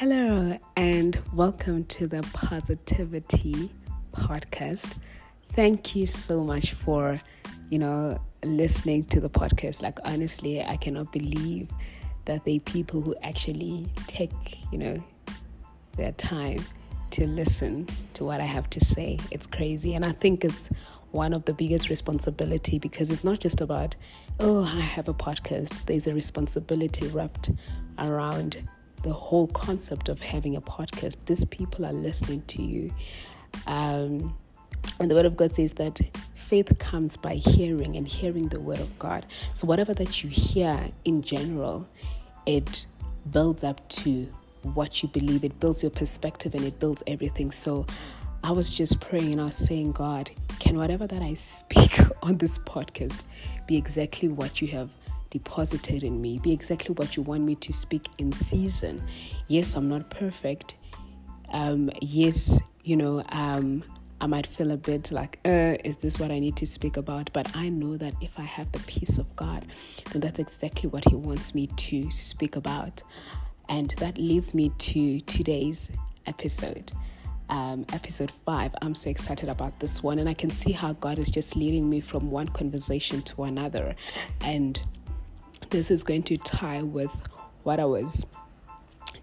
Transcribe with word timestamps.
Hello, 0.00 0.58
and 0.78 1.22
welcome 1.34 1.84
to 1.84 2.06
the 2.06 2.22
Positivity 2.32 3.70
Podcast. 4.12 4.94
Thank 5.50 5.94
you 5.94 6.06
so 6.06 6.42
much 6.42 6.72
for, 6.72 7.20
you 7.68 7.78
know, 7.78 8.18
listening 8.42 9.04
to 9.08 9.20
the 9.20 9.28
podcast. 9.28 9.82
Like, 9.82 9.98
honestly, 10.06 10.64
I 10.64 10.78
cannot 10.78 11.12
believe 11.12 11.68
that 12.24 12.48
are 12.48 12.60
people 12.60 13.02
who 13.02 13.14
actually 13.22 13.88
take, 14.06 14.32
you 14.72 14.78
know, 14.78 15.04
their 15.98 16.12
time 16.12 16.64
to 17.10 17.26
listen 17.26 17.86
to 18.14 18.24
what 18.24 18.40
I 18.40 18.46
have 18.46 18.70
to 18.70 18.82
say. 18.82 19.18
It's 19.30 19.46
crazy. 19.46 19.92
And 19.92 20.06
I 20.06 20.12
think 20.12 20.46
it's 20.46 20.70
one 21.10 21.34
of 21.34 21.44
the 21.44 21.52
biggest 21.52 21.90
responsibility 21.90 22.78
because 22.78 23.10
it's 23.10 23.22
not 23.22 23.38
just 23.38 23.60
about, 23.60 23.96
oh, 24.38 24.64
I 24.64 24.80
have 24.80 25.10
a 25.10 25.14
podcast. 25.14 25.84
There's 25.84 26.06
a 26.06 26.14
responsibility 26.14 27.06
wrapped 27.08 27.50
around 27.98 28.66
the 29.02 29.12
whole 29.12 29.46
concept 29.48 30.08
of 30.08 30.20
having 30.20 30.56
a 30.56 30.60
podcast. 30.60 31.16
These 31.26 31.44
people 31.46 31.86
are 31.86 31.92
listening 31.92 32.42
to 32.48 32.62
you. 32.62 32.90
Um, 33.66 34.36
and 34.98 35.10
the 35.10 35.14
word 35.14 35.26
of 35.26 35.36
God 35.36 35.54
says 35.54 35.72
that 35.74 36.00
faith 36.34 36.78
comes 36.78 37.16
by 37.16 37.34
hearing 37.34 37.96
and 37.96 38.06
hearing 38.06 38.48
the 38.48 38.60
word 38.60 38.80
of 38.80 38.98
God. 38.98 39.26
So, 39.54 39.66
whatever 39.66 39.94
that 39.94 40.22
you 40.22 40.30
hear 40.30 40.90
in 41.04 41.22
general, 41.22 41.86
it 42.46 42.86
builds 43.30 43.64
up 43.64 43.86
to 43.88 44.28
what 44.74 45.02
you 45.02 45.08
believe, 45.08 45.44
it 45.44 45.58
builds 45.60 45.82
your 45.82 45.90
perspective 45.90 46.54
and 46.54 46.64
it 46.64 46.78
builds 46.78 47.02
everything. 47.06 47.50
So, 47.50 47.86
I 48.42 48.52
was 48.52 48.76
just 48.76 49.00
praying 49.00 49.32
and 49.32 49.40
I 49.40 49.44
was 49.44 49.56
saying, 49.56 49.92
God, 49.92 50.30
can 50.58 50.76
whatever 50.76 51.06
that 51.06 51.22
I 51.22 51.34
speak 51.34 51.98
on 52.22 52.36
this 52.38 52.58
podcast 52.58 53.22
be 53.66 53.76
exactly 53.76 54.28
what 54.28 54.60
you 54.60 54.68
have 54.68 54.90
deposited 55.30 56.02
in 56.02 56.20
me, 56.20 56.38
be 56.38 56.52
exactly 56.52 56.94
what 56.94 57.16
you 57.16 57.22
want 57.22 57.42
me 57.44 57.54
to 57.56 57.72
speak 57.72 58.08
in 58.18 58.32
season. 58.32 59.02
Yes, 59.48 59.74
I'm 59.76 59.88
not 59.88 60.10
perfect. 60.10 60.74
Um, 61.52 61.90
yes, 62.00 62.60
you 62.84 62.96
know, 62.96 63.22
um, 63.30 63.82
I 64.20 64.26
might 64.26 64.46
feel 64.46 64.70
a 64.70 64.76
bit 64.76 65.10
like, 65.10 65.38
uh, 65.46 65.76
is 65.82 65.96
this 65.96 66.18
what 66.18 66.30
I 66.30 66.38
need 66.38 66.56
to 66.56 66.66
speak 66.66 66.96
about? 66.96 67.32
But 67.32 67.56
I 67.56 67.70
know 67.70 67.96
that 67.96 68.14
if 68.20 68.38
I 68.38 68.42
have 68.42 68.70
the 68.72 68.80
peace 68.80 69.18
of 69.18 69.34
God, 69.34 69.66
then 70.12 70.20
that's 70.20 70.38
exactly 70.38 70.90
what 70.90 71.08
He 71.08 71.16
wants 71.16 71.54
me 71.54 71.68
to 71.68 72.10
speak 72.10 72.56
about. 72.56 73.02
And 73.68 73.94
that 73.98 74.18
leads 74.18 74.54
me 74.54 74.70
to 74.78 75.20
today's 75.20 75.90
episode. 76.26 76.92
Um, 77.48 77.84
episode 77.92 78.30
five. 78.30 78.72
I'm 78.80 78.94
so 78.94 79.10
excited 79.10 79.48
about 79.48 79.80
this 79.80 80.02
one, 80.04 80.20
and 80.20 80.28
I 80.28 80.34
can 80.34 80.50
see 80.50 80.70
how 80.70 80.92
God 80.92 81.18
is 81.18 81.30
just 81.30 81.56
leading 81.56 81.90
me 81.90 82.00
from 82.00 82.30
one 82.30 82.46
conversation 82.48 83.22
to 83.22 83.44
another. 83.44 83.96
And 84.42 84.80
this 85.70 85.90
is 85.90 86.02
going 86.02 86.22
to 86.24 86.36
tie 86.38 86.82
with 86.82 87.10
what 87.62 87.80
I 87.80 87.84
was 87.84 88.26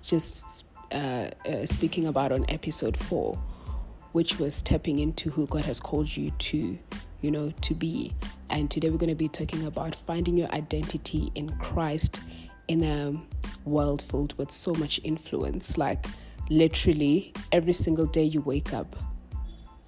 just 0.02 0.66
uh, 0.92 1.30
uh, 1.46 1.66
speaking 1.66 2.08
about 2.08 2.32
on 2.32 2.46
episode 2.50 2.96
four, 2.96 3.36
which 4.14 4.40
was 4.40 4.56
stepping 4.56 5.00
into 5.00 5.30
who 5.30 5.46
God 5.48 5.64
has 5.66 5.80
called 5.80 6.16
you 6.16 6.32
to, 6.32 6.78
you 7.22 7.32
know, 7.32 7.52
to 7.62 7.76
be. 7.76 8.14
And 8.50 8.72
today 8.72 8.90
we're 8.90 8.98
going 8.98 9.10
to 9.10 9.16
be 9.16 9.28
talking 9.28 9.66
about 9.66 9.94
finding 9.94 10.38
your 10.38 10.50
identity 10.54 11.32
in 11.36 11.50
Christ 11.58 12.22
in 12.70 12.84
a 12.84 13.22
world 13.68 14.02
filled 14.02 14.38
with 14.38 14.50
so 14.50 14.74
much 14.76 15.02
influence. 15.04 15.78
Like 15.78 16.06
literally 16.50 17.34
every 17.52 17.74
single 17.74 18.06
day 18.06 18.24
you 18.24 18.40
wake 18.42 18.74
up, 18.74 18.96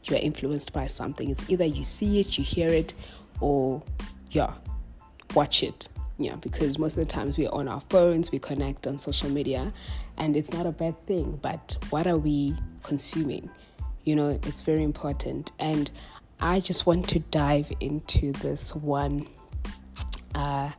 you 0.04 0.18
are 0.18 0.20
influenced 0.20 0.74
by 0.74 0.88
something. 0.88 1.30
It's 1.30 1.50
either 1.50 1.66
you 1.66 1.86
see 1.86 2.20
it, 2.20 2.38
you 2.38 2.44
hear 2.44 2.68
it, 2.68 2.94
or 3.40 3.82
yeah, 4.32 4.54
watch 5.34 5.64
it 5.64 5.88
yeah 6.20 6.36
because 6.36 6.78
most 6.78 6.98
of 6.98 7.08
the 7.08 7.12
times 7.12 7.38
we're 7.38 7.50
on 7.50 7.68
our 7.68 7.82
phones 7.82 8.32
we 8.32 8.40
connect 8.40 8.86
on 8.86 8.98
social 8.98 9.30
media 9.30 9.74
and 10.18 10.36
it's 10.36 10.54
not 10.54 10.66
a 10.66 10.72
bad 10.72 10.96
thing 11.08 11.40
but 11.42 11.78
what 11.90 12.06
are 12.06 12.18
we 12.18 12.56
consuming? 12.84 13.50
You 14.04 14.16
know 14.16 14.40
it's 14.44 14.62
very 14.62 14.84
important. 14.84 15.52
And 15.60 15.90
i 16.42 16.60
just 16.60 16.86
want 16.86 17.08
to 17.10 17.20
dive 17.20 17.70
into 17.82 18.32
this 18.32 18.74
one 18.74 19.28
uh, 20.36 20.72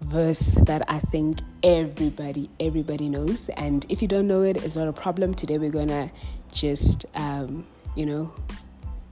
verse 0.00 0.54
that 0.64 0.82
i 0.90 0.98
think 0.98 1.38
everybody 1.62 2.48
everybody 2.58 3.08
knows. 3.08 3.48
And 3.50 3.86
if 3.88 4.02
you 4.02 4.08
don't 4.08 4.26
know 4.26 4.42
it 4.42 4.56
it's 4.64 4.76
not 4.76 4.88
a 4.88 4.92
problem. 4.92 5.34
Today 5.34 5.58
we're 5.58 5.70
gonna 5.70 6.10
just 6.52 7.06
um, 7.14 7.66
you 7.94 8.06
know 8.06 8.32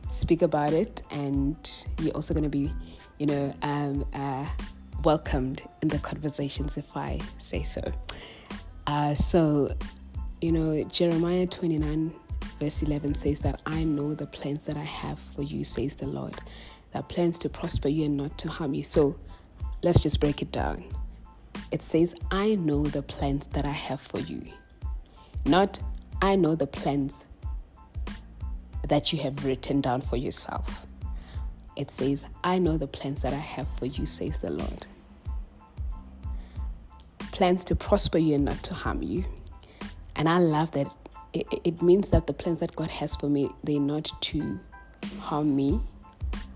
speak 0.08 0.42
about 0.42 0.72
it. 0.72 1.02
And 1.10 1.56
you're 2.00 2.14
also 2.14 2.34
gonna 2.34 2.48
be 2.48 2.70
you 3.18 3.26
know 3.26 3.54
um, 3.62 4.06
uh, 4.12 4.46
welcomed 5.02 5.62
in 5.82 5.88
the 5.88 5.98
conversations, 5.98 6.76
if 6.76 6.96
I 6.96 7.20
say 7.38 7.62
so. 7.62 7.82
Uh, 8.86 9.14
so, 9.14 9.74
you 10.40 10.52
know, 10.52 10.82
Jeremiah 10.84 11.46
29, 11.46 12.12
verse 12.58 12.82
11 12.82 13.14
says 13.14 13.38
that 13.40 13.60
I 13.66 13.84
know 13.84 14.14
the 14.14 14.26
plans 14.26 14.64
that 14.64 14.76
I 14.76 14.84
have 14.84 15.18
for 15.18 15.42
you, 15.42 15.64
says 15.64 15.94
the 15.94 16.06
Lord. 16.06 16.36
That 16.92 17.08
plans 17.08 17.38
to 17.40 17.48
prosper 17.48 17.88
you 17.88 18.06
and 18.06 18.16
not 18.16 18.38
to 18.38 18.48
harm 18.48 18.74
you. 18.74 18.82
So, 18.82 19.16
let's 19.82 20.00
just 20.00 20.20
break 20.20 20.42
it 20.42 20.52
down. 20.52 20.84
It 21.70 21.82
says, 21.82 22.14
I 22.30 22.54
know 22.54 22.84
the 22.84 23.02
plans 23.02 23.46
that 23.48 23.66
I 23.66 23.72
have 23.72 24.00
for 24.00 24.20
you. 24.20 24.42
Not, 25.44 25.78
I 26.22 26.34
know 26.36 26.54
the 26.54 26.66
plans 26.66 27.26
that 28.88 29.12
you 29.12 29.18
have 29.20 29.44
written 29.44 29.80
down 29.80 30.00
for 30.00 30.16
yourself 30.16 30.87
it 31.78 31.92
says, 31.92 32.26
I 32.42 32.58
know 32.58 32.76
the 32.76 32.88
plans 32.88 33.22
that 33.22 33.32
I 33.32 33.36
have 33.36 33.68
for 33.76 33.86
you, 33.86 34.04
says 34.04 34.38
the 34.38 34.50
Lord. 34.50 34.84
Plans 37.30 37.62
to 37.64 37.76
prosper 37.76 38.18
you 38.18 38.34
and 38.34 38.44
not 38.44 38.60
to 38.64 38.74
harm 38.74 39.00
you. 39.00 39.24
And 40.16 40.28
I 40.28 40.38
love 40.38 40.72
that 40.72 40.92
it, 41.32 41.80
means 41.80 42.10
that 42.10 42.26
the 42.26 42.32
plans 42.32 42.58
that 42.60 42.74
God 42.74 42.90
has 42.90 43.14
for 43.14 43.28
me, 43.28 43.50
they're 43.62 43.78
not 43.78 44.10
to 44.22 44.58
harm 45.20 45.54
me 45.54 45.80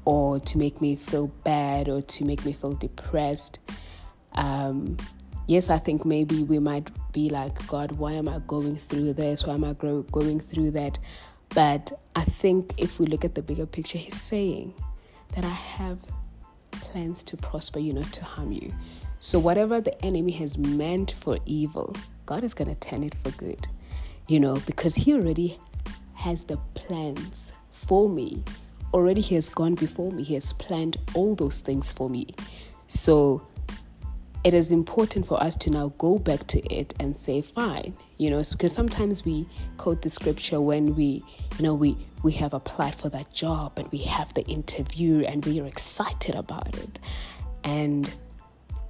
or 0.05 0.41
to 0.41 0.59
make 0.59 0.81
me 0.81 0.97
feel 0.97 1.29
bad 1.45 1.89
or 1.89 2.03
to 2.03 2.25
make 2.25 2.45
me 2.45 2.53
feel 2.53 2.73
depressed. 2.73 3.61
Um, 4.33 4.97
yes, 5.47 5.71
I 5.71 5.79
think 5.79 6.05
maybe 6.05 6.43
we 6.43 6.59
might 6.59 6.91
be 7.13 7.29
like, 7.29 7.65
God, 7.69 7.93
why 7.93 8.15
am 8.15 8.29
I 8.29 8.41
going 8.49 8.75
through 8.75 9.13
this? 9.13 9.47
Why 9.47 9.55
am 9.55 9.63
I 9.63 9.75
going 9.75 10.41
through 10.41 10.73
that? 10.73 10.99
But 11.51 11.93
I 12.17 12.25
think 12.25 12.73
if 12.77 12.99
we 12.99 13.07
look 13.07 13.25
at 13.25 13.37
the 13.37 13.43
bigger 13.43 13.67
picture, 13.67 13.99
He's 13.99 14.21
saying, 14.21 14.75
that 15.33 15.45
I 15.45 15.49
have 15.49 15.99
plans 16.71 17.25
to 17.25 17.37
prosper 17.37 17.79
you, 17.79 17.93
not 17.93 18.13
to 18.13 18.25
harm 18.25 18.53
you. 18.53 18.73
So, 19.19 19.39
whatever 19.39 19.81
the 19.81 20.03
enemy 20.05 20.33
has 20.33 20.59
meant 20.59 21.13
for 21.13 21.39
evil, 21.47 21.95
God 22.27 22.45
is 22.45 22.55
going 22.55 22.69
to 22.69 22.75
turn 22.75 23.03
it 23.05 23.15
for 23.15 23.31
good, 23.33 23.69
you 24.29 24.41
know, 24.41 24.57
because 24.67 24.95
He 24.95 25.15
already 25.15 25.59
has 26.15 26.45
the 26.45 26.57
plans 26.75 27.53
for 27.71 28.09
me. 28.09 28.43
Already, 28.93 29.21
He 29.21 29.35
has 29.37 29.49
gone 29.49 29.75
before 29.75 30.11
me, 30.11 30.23
He 30.23 30.35
has 30.35 30.53
planned 30.53 30.97
all 31.15 31.35
those 31.35 31.61
things 31.61 31.93
for 31.93 32.11
me. 32.11 32.35
So, 32.89 33.47
it 34.45 34.55
is 34.55 34.73
important 34.73 35.27
for 35.27 35.41
us 35.41 35.55
to 35.57 35.71
now 35.71 35.93
go 35.99 36.19
back 36.19 36.47
to 36.49 36.61
it 36.63 36.95
and 36.99 37.17
say, 37.17 37.41
fine, 37.43 37.95
you 38.19 38.29
know, 38.29 38.43
because 38.51 38.73
sometimes 38.73 39.25
we 39.25 39.49
quote 39.79 40.03
the 40.03 40.11
scripture 40.11 40.61
when 40.61 40.97
we, 40.97 41.23
you 41.59 41.63
know, 41.63 41.75
we, 41.75 41.97
we 42.25 42.33
have 42.33 42.53
applied 42.53 42.95
for 42.95 43.09
that 43.09 43.33
job 43.33 43.79
and 43.79 43.91
we 43.93 43.99
have 43.99 44.33
the 44.35 44.43
interview 44.47 45.25
and 45.25 45.45
we 45.45 45.61
are 45.61 45.67
excited 45.67 46.35
about 46.35 46.75
it. 46.77 46.99
And 47.63 48.13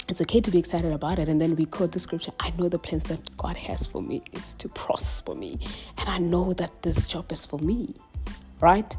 it's 0.08 0.22
okay 0.22 0.40
to 0.40 0.50
be 0.50 0.58
excited 0.58 0.90
about 0.90 1.18
it. 1.18 1.28
And 1.28 1.38
then 1.38 1.54
we 1.54 1.66
quote 1.66 1.92
the 1.92 1.98
scripture 1.98 2.32
I 2.40 2.50
know 2.56 2.70
the 2.70 2.78
plans 2.78 3.04
that 3.04 3.36
God 3.36 3.58
has 3.58 3.86
for 3.86 4.00
me 4.00 4.22
is 4.32 4.54
to 4.54 4.70
prosper 4.70 5.34
me. 5.34 5.58
And 5.98 6.08
I 6.08 6.18
know 6.18 6.54
that 6.54 6.82
this 6.82 7.06
job 7.06 7.30
is 7.30 7.44
for 7.44 7.58
me, 7.58 7.94
right? 8.60 8.96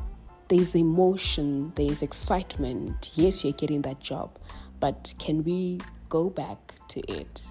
There's 0.50 0.76
emotion, 0.76 1.72
there's 1.76 2.04
excitement. 2.04 3.12
Yes, 3.16 3.44
you're 3.44 3.54
getting 3.54 3.82
that 3.84 4.00
job. 4.02 4.38
But 4.80 5.16
can 5.18 5.44
we 5.44 5.80
go 6.14 6.30
back 6.30 6.76
to 6.88 7.00
it 7.12 7.42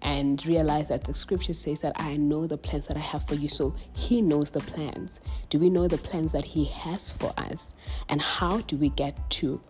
and 0.00 0.46
realize 0.46 0.86
that 0.86 1.02
the 1.02 1.12
scripture 1.12 1.52
says 1.52 1.80
that 1.80 1.92
I 1.96 2.16
know 2.16 2.46
the 2.46 2.56
plans 2.56 2.86
that 2.86 2.96
I 2.96 3.00
have 3.00 3.26
for 3.26 3.34
you. 3.34 3.48
So 3.48 3.74
he 3.96 4.22
knows 4.22 4.50
the 4.50 4.60
plans. 4.60 5.20
Do 5.48 5.58
we 5.58 5.70
know 5.70 5.88
the 5.88 5.98
plans 5.98 6.30
that 6.30 6.44
he 6.44 6.66
has 6.66 7.10
for 7.10 7.32
us? 7.36 7.74
And 8.08 8.22
how 8.22 8.58
do 8.58 8.76
we 8.76 8.90
get 8.90 9.18
to 9.30 9.60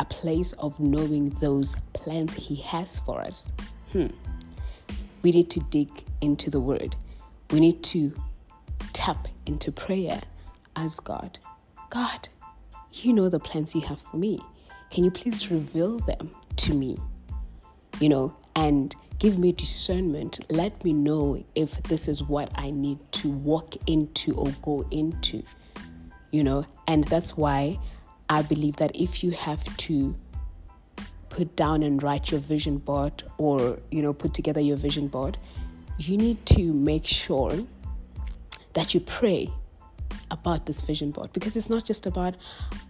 a 0.00 0.06
place 0.06 0.54
of 0.54 0.80
knowing 0.80 1.28
those 1.40 1.76
plans 1.92 2.32
he 2.32 2.56
has 2.72 3.00
for 3.00 3.20
us? 3.20 3.52
Hmm. 3.92 4.06
We 5.20 5.32
need 5.32 5.50
to 5.50 5.60
dig 5.60 5.90
into 6.22 6.48
the 6.48 6.60
word. 6.60 6.96
We 7.50 7.60
need 7.60 7.82
to 7.92 8.14
tap 8.94 9.28
into 9.44 9.70
prayer. 9.70 10.22
Ask 10.76 11.04
God, 11.04 11.38
God, 11.90 12.30
you 12.90 13.12
know 13.12 13.28
the 13.28 13.38
plans 13.38 13.74
you 13.74 13.82
have 13.82 14.00
for 14.00 14.16
me. 14.16 14.40
Can 14.96 15.04
you 15.04 15.10
please 15.10 15.50
reveal 15.50 15.98
them 15.98 16.30
to 16.56 16.72
me? 16.72 16.98
You 18.00 18.08
know, 18.08 18.34
and 18.54 18.96
give 19.18 19.38
me 19.38 19.52
discernment. 19.52 20.40
Let 20.50 20.82
me 20.84 20.94
know 20.94 21.44
if 21.54 21.82
this 21.82 22.08
is 22.08 22.22
what 22.22 22.50
I 22.54 22.70
need 22.70 23.00
to 23.12 23.28
walk 23.28 23.74
into 23.86 24.34
or 24.34 24.46
go 24.62 24.88
into, 24.90 25.42
you 26.30 26.42
know, 26.42 26.64
and 26.88 27.04
that's 27.04 27.36
why 27.36 27.78
I 28.30 28.40
believe 28.40 28.76
that 28.76 28.96
if 28.96 29.22
you 29.22 29.32
have 29.32 29.64
to 29.76 30.16
put 31.28 31.54
down 31.56 31.82
and 31.82 32.02
write 32.02 32.30
your 32.30 32.40
vision 32.40 32.78
board 32.78 33.22
or, 33.36 33.78
you 33.90 34.00
know, 34.00 34.14
put 34.14 34.32
together 34.32 34.62
your 34.62 34.78
vision 34.78 35.08
board, 35.08 35.36
you 35.98 36.16
need 36.16 36.46
to 36.46 36.72
make 36.72 37.04
sure 37.04 37.52
that 38.72 38.94
you 38.94 39.00
pray 39.00 39.52
about 40.30 40.66
this 40.66 40.82
vision 40.82 41.10
board 41.10 41.32
because 41.32 41.56
it's 41.56 41.70
not 41.70 41.84
just 41.84 42.06
about 42.06 42.36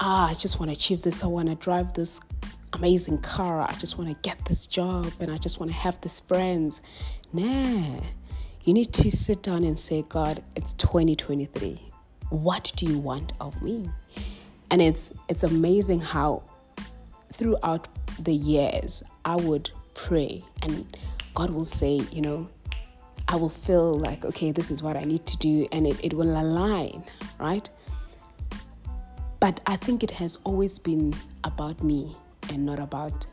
ah 0.01 0.31
I 0.31 0.35
just 0.35 0.59
want 0.59 0.71
to 0.71 0.77
achieve 0.77 1.03
this 1.03 1.23
I 1.23 1.27
want 1.27 1.49
to 1.49 1.55
drive 1.55 1.93
this 1.95 2.21
amazing 2.73 3.19
car 3.19 3.61
I 3.61 3.73
just 3.73 3.99
want 3.99 4.11
to 4.11 4.17
get 4.29 4.45
this 4.47 4.67
job 4.67 5.13
and 5.21 5.31
I 5.31 5.37
just 5.37 5.61
want 5.61 5.71
to 5.71 5.77
have 5.77 6.01
these 6.01 6.21
friends. 6.21 6.83
Nah. 7.33 8.01
You 8.65 8.73
need 8.73 8.93
to 8.95 9.11
sit 9.11 9.43
down 9.43 9.65
and 9.65 9.79
say 9.79 10.03
God 10.09 10.43
it's 10.57 10.73
2023 10.75 11.87
what 12.31 12.73
do 12.77 12.87
you 12.87 12.99
want 12.99 13.33
of 13.41 13.61
me? 13.63 13.91
And 14.71 14.83
it's 14.83 15.13
it's 15.29 15.43
amazing 15.43 16.01
how 16.01 16.43
throughout 17.33 17.89
the 18.19 18.33
years 18.33 19.03
I 19.25 19.37
would 19.37 19.71
pray 19.95 20.45
and 20.63 20.97
God 21.35 21.51
will 21.51 21.65
say 21.65 22.01
you 22.11 22.23
know 22.23 22.49
I 23.29 23.37
will 23.37 23.49
feel 23.49 23.95
like, 23.95 24.25
okay, 24.25 24.53
this 24.53 24.71
is 24.71 24.83
what 24.83 24.97
I 24.97 25.03
need 25.03 25.27
to 25.27 25.37
do, 25.39 25.67
and 25.73 25.87
it, 25.87 26.03
it 26.05 26.15
will 26.15 26.41
align, 26.41 27.05
right? 27.39 27.69
But 29.41 29.61
I 29.67 29.77
think 29.77 30.03
it 30.03 30.13
has 30.13 30.39
always 30.45 30.79
been 30.79 31.15
about 31.45 31.83
me 31.83 32.17
and 32.51 32.65
not 32.65 32.79
about 32.79 33.27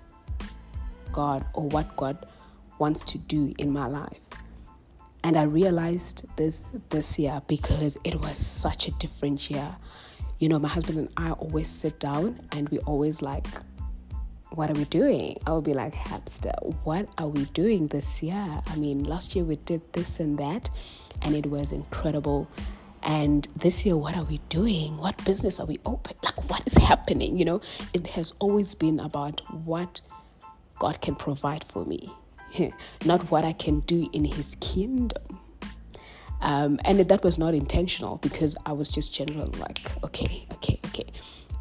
God 1.12 1.45
or 1.54 1.68
what 1.69 1.95
God 1.95 2.25
wants 2.80 3.04
to 3.04 3.18
do 3.18 3.54
in 3.60 3.72
my 3.72 3.88
life. 3.88 4.19
And 5.24 5.38
I 5.38 5.44
realized 5.44 6.25
this 6.36 6.69
this 6.89 7.18
year 7.18 7.42
because 7.48 7.98
it 8.04 8.19
was 8.19 8.36
such 8.36 8.88
a 8.88 8.92
different 8.92 9.50
year. 9.50 9.75
You 10.39 10.50
know, 10.50 10.60
my 10.60 10.68
husband 10.68 10.98
and 10.98 11.10
I 11.16 11.31
always 11.31 11.69
sit 11.69 12.00
down 12.00 12.42
and 12.51 12.68
we 12.69 12.80
always 12.80 13.22
like 13.22 13.48
what 14.56 14.70
are 14.70 14.74
we 14.74 14.86
doing? 14.86 15.38
I 15.48 15.54
would 15.54 15.64
be 15.64 15.74
like, 15.74 15.94
Hamster, 15.94 16.54
what 16.84 17.08
are 17.18 17.28
we 17.28 17.46
doing 17.46 17.88
this 17.88 18.22
year? 18.22 18.62
I 18.68 18.76
mean, 18.76 19.04
last 19.04 19.36
year 19.36 19.44
we 19.44 19.56
did 19.56 19.82
this 19.94 20.20
and 20.20 20.38
that, 20.38 20.70
and 21.22 21.36
it 21.36 21.48
was 21.48 21.72
incredible. 21.72 22.48
And 23.02 23.48
this 23.56 23.86
year, 23.86 23.98
what 23.98 24.16
are 24.16 24.24
we 24.24 24.40
doing? 24.50 24.98
What 24.98 25.24
business 25.26 25.60
are 25.60 25.66
we 25.66 25.80
open? 25.86 26.16
Like, 26.24 26.50
what 26.50 26.62
is 26.66 26.76
happening? 26.76 27.38
You 27.38 27.46
know, 27.46 27.62
it 27.94 28.08
has 28.08 28.34
always 28.40 28.76
been 28.76 29.00
about 29.00 29.42
what 29.66 30.02
God 30.80 31.02
can 31.02 31.16
provide 31.16 31.64
for 31.64 31.84
me, 31.86 32.12
not 33.06 33.30
what 33.32 33.44
I 33.44 33.54
can 33.54 33.82
do 33.82 34.08
in 34.14 34.24
His 34.24 34.56
kingdom. 34.62 35.40
Um, 36.42 36.80
and 36.86 37.00
that 37.00 37.24
was 37.24 37.38
not 37.38 37.54
intentional 37.54 38.18
because 38.18 38.56
I 38.66 38.74
was 38.74 38.90
just 38.90 39.14
general, 39.14 39.48
like, 39.58 39.92
okay, 40.04 40.46
okay, 40.54 40.80
okay. 40.88 41.06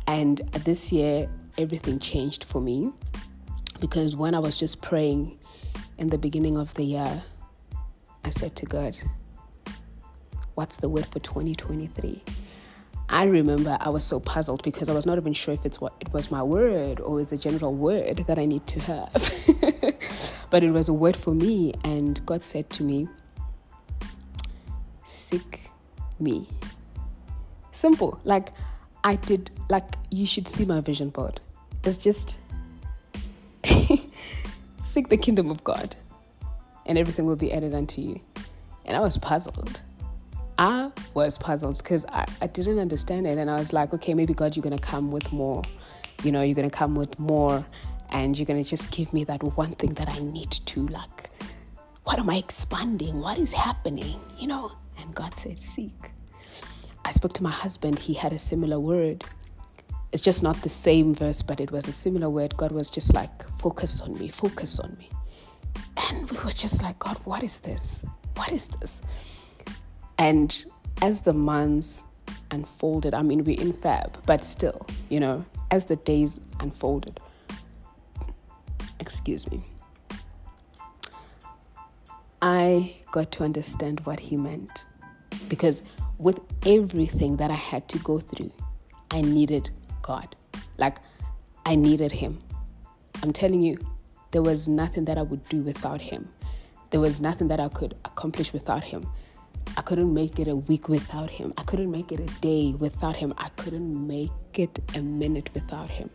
And 0.07 0.39
this 0.65 0.93
year, 0.93 1.29
everything 1.59 1.99
changed 1.99 2.45
for 2.45 2.61
me 2.61 2.93
because 3.81 4.15
when 4.17 4.35
I 4.35 4.39
was 4.39 4.59
just 4.59 4.81
praying 4.81 5.39
in 5.99 6.09
the 6.09 6.19
beginning 6.19 6.57
of 6.57 6.73
the 6.75 6.85
year, 6.85 7.23
I 8.25 8.31
said 8.31 8.55
to 8.57 8.67
God, 8.67 8.97
What's 10.55 10.77
the 10.77 10.89
word 10.89 11.07
for 11.07 11.19
2023? 11.19 12.23
I 13.09 13.25
remember 13.25 13.77
I 13.81 13.89
was 13.89 14.05
so 14.05 14.21
puzzled 14.21 14.63
because 14.63 14.89
I 14.89 14.95
was 14.95 15.05
not 15.05 15.19
even 15.19 15.33
sure 15.33 15.53
if 15.53 15.67
it's 15.67 15.81
what 15.81 15.95
it 16.01 16.13
was 16.13 16.31
my 16.31 16.43
word 16.43 17.01
or 17.01 17.15
was 17.15 17.33
a 17.33 17.39
general 17.39 17.75
word 17.75 18.19
that 18.27 18.39
I 18.39 18.47
need 18.47 18.67
to 18.69 18.81
have. 18.81 19.13
but 20.51 20.63
it 20.63 20.71
was 20.71 20.89
a 20.89 20.93
word 20.93 21.17
for 21.17 21.35
me, 21.35 21.75
and 21.85 22.25
God 22.25 22.45
said 22.45 22.71
to 22.71 22.83
me, 22.83 23.09
Seek 25.05 25.71
me. 26.21 26.49
Simple. 27.73 28.21
Like 28.25 28.53
I 29.05 29.17
did, 29.17 29.51
like, 29.69 29.97
you 30.11 30.27
should 30.27 30.47
see 30.47 30.65
my 30.65 30.81
vision 30.81 31.11
board. 31.11 31.41
It's 31.85 31.99
just 31.99 32.39
seek 34.83 35.09
the 35.09 35.17
kingdom 35.17 35.51
of 35.51 35.65
God, 35.65 35.97
and 36.87 36.97
everything 36.99 37.27
will 37.27 37.37
be 37.37 37.53
added 37.53 37.75
unto 37.75 38.01
you. 38.01 38.21
And 38.85 38.97
I 38.97 39.01
was 39.01 39.19
puzzled. 39.19 39.81
I 40.59 40.91
was 41.15 41.39
puzzled 41.39 41.79
because 41.79 42.05
I, 42.07 42.27
I 42.41 42.47
didn't 42.47 42.79
understand 42.79 43.27
it. 43.27 43.39
And 43.39 43.51
I 43.51 43.57
was 43.57 43.73
like, 43.73 43.93
okay, 43.95 44.15
maybe 44.15 44.35
God, 44.35 44.55
you're 44.55 44.63
to 44.63 44.79
come 44.79 45.11
with 45.11 45.33
more. 45.33 45.63
You 46.23 46.31
know, 46.31 46.43
you're 46.43 46.55
to 46.55 46.71
come 46.71 46.95
with 46.95 47.19
more, 47.19 47.65
and 48.11 48.39
you're 48.39 48.47
to 48.47 48.63
just 48.63 48.91
give 48.93 49.13
me 49.13 49.25
that 49.25 49.43
one 49.57 49.75
thing 49.75 49.95
that 49.95 50.09
I 50.09 50.19
need 50.21 50.51
to, 50.51 50.87
like, 50.89 51.31
what 52.05 52.19
am 52.19 52.31
I 52.31 52.37
expanding? 52.37 53.21
What 53.21 53.39
is 53.39 53.53
happening? 53.53 54.21
You 54.39 54.49
know? 54.49 54.73
And 55.01 55.15
God 55.15 55.35
said, 55.35 55.59
seek. 55.59 56.13
I 57.05 57.13
spoke 57.13 57.33
to 57.35 57.43
my 57.43 57.51
husband, 57.51 57.99
he 57.99 58.15
had 58.15 58.33
a 58.33 58.39
similar 58.39 58.79
word. 58.79 59.25
It's 60.13 60.23
just 60.23 60.43
not 60.43 60.61
the 60.63 60.69
same 60.69 61.15
verse, 61.15 61.43
but 61.43 61.61
it 61.61 61.73
was 61.73 61.89
a 61.89 61.93
similar 61.93 62.29
word. 62.29 62.57
God 62.57 62.73
was 62.73 62.91
just 62.91 63.15
like, 63.15 63.49
focus 63.59 64.01
on 64.01 64.19
me, 64.19 64.29
focus 64.29 64.79
on 64.79 64.97
me. 64.99 65.09
And 66.11 66.31
we 66.31 66.37
were 66.45 66.51
just 66.51 66.83
like, 66.83 66.99
God, 66.99 67.17
what 67.25 67.43
is 67.43 67.61
this? 67.61 68.05
What 68.37 68.53
is 68.53 68.69
this? 68.69 69.01
And 70.19 70.65
as 71.01 71.23
the 71.23 71.33
months 71.33 72.03
unfolded, 72.51 73.15
I 73.15 73.23
mean, 73.23 73.45
we're 73.45 73.61
in 73.61 73.73
Feb, 73.73 74.15
but 74.27 74.45
still, 74.45 74.87
you 75.09 75.19
know, 75.19 75.45
as 75.71 75.87
the 75.87 75.97
days 75.97 76.41
unfolded, 76.61 77.19
excuse 79.01 79.51
me, 79.51 79.65
I 82.43 82.95
got 83.13 83.33
to 83.33 83.45
understand 83.45 84.01
what 84.01 84.21
he 84.21 84.37
meant. 84.37 84.85
Because 85.49 85.83
with 86.23 86.41
everything 86.65 87.37
that 87.39 87.51
I 87.51 87.55
had 87.55 87.89
to 87.89 87.99
go 87.99 88.21
through, 88.21 88.53
I 89.11 89.21
needed 89.23 89.71
God. 90.03 90.37
Like, 90.79 90.99
I 91.67 91.75
needed 91.75 92.13
Him. 92.13 92.39
I'm 93.23 93.33
telling 93.33 93.61
you, 93.61 93.77
there 94.31 94.43
was 94.43 94.69
nothing 94.69 95.05
that 95.07 95.19
I 95.19 95.23
would 95.23 95.47
do 95.49 95.59
without 95.59 96.01
Him. 96.01 96.29
There 96.91 97.01
was 97.01 97.21
nothing 97.21 97.49
that 97.49 97.59
I 97.59 97.69
could 97.69 97.97
accomplish 98.05 98.53
without 98.53 98.85
Him. 98.85 99.07
I 99.77 99.83
couldn't 99.83 100.15
make 100.15 100.39
it 100.39 100.47
a 100.47 100.55
week 100.55 100.89
without 100.89 101.29
Him. 101.29 101.53
I 101.59 101.65
couldn't 101.65 101.91
make 101.91 102.13
it 102.13 102.21
a 102.21 102.41
day 102.41 102.73
without 102.79 103.17
Him. 103.17 103.35
I 103.37 103.49
couldn't 103.57 104.07
make 104.07 104.31
it 104.55 104.79
a 104.95 105.03
minute 105.03 105.51
without 105.55 105.91
Him. 105.91 106.09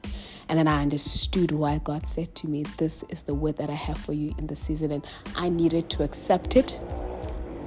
And 0.48 0.58
then 0.58 0.70
I 0.70 0.82
understood 0.82 1.52
why 1.52 1.80
God 1.80 2.06
said 2.06 2.34
to 2.36 2.48
me, 2.48 2.64
This 2.78 3.04
is 3.10 3.24
the 3.24 3.34
word 3.34 3.58
that 3.58 3.70
I 3.70 3.74
have 3.76 3.98
for 3.98 4.14
you 4.14 4.34
in 4.38 4.48
the 4.48 4.56
season. 4.56 4.92
And 4.92 5.06
I 5.36 5.50
needed 5.50 5.90
to 5.92 6.04
accept 6.04 6.56
it, 6.56 6.80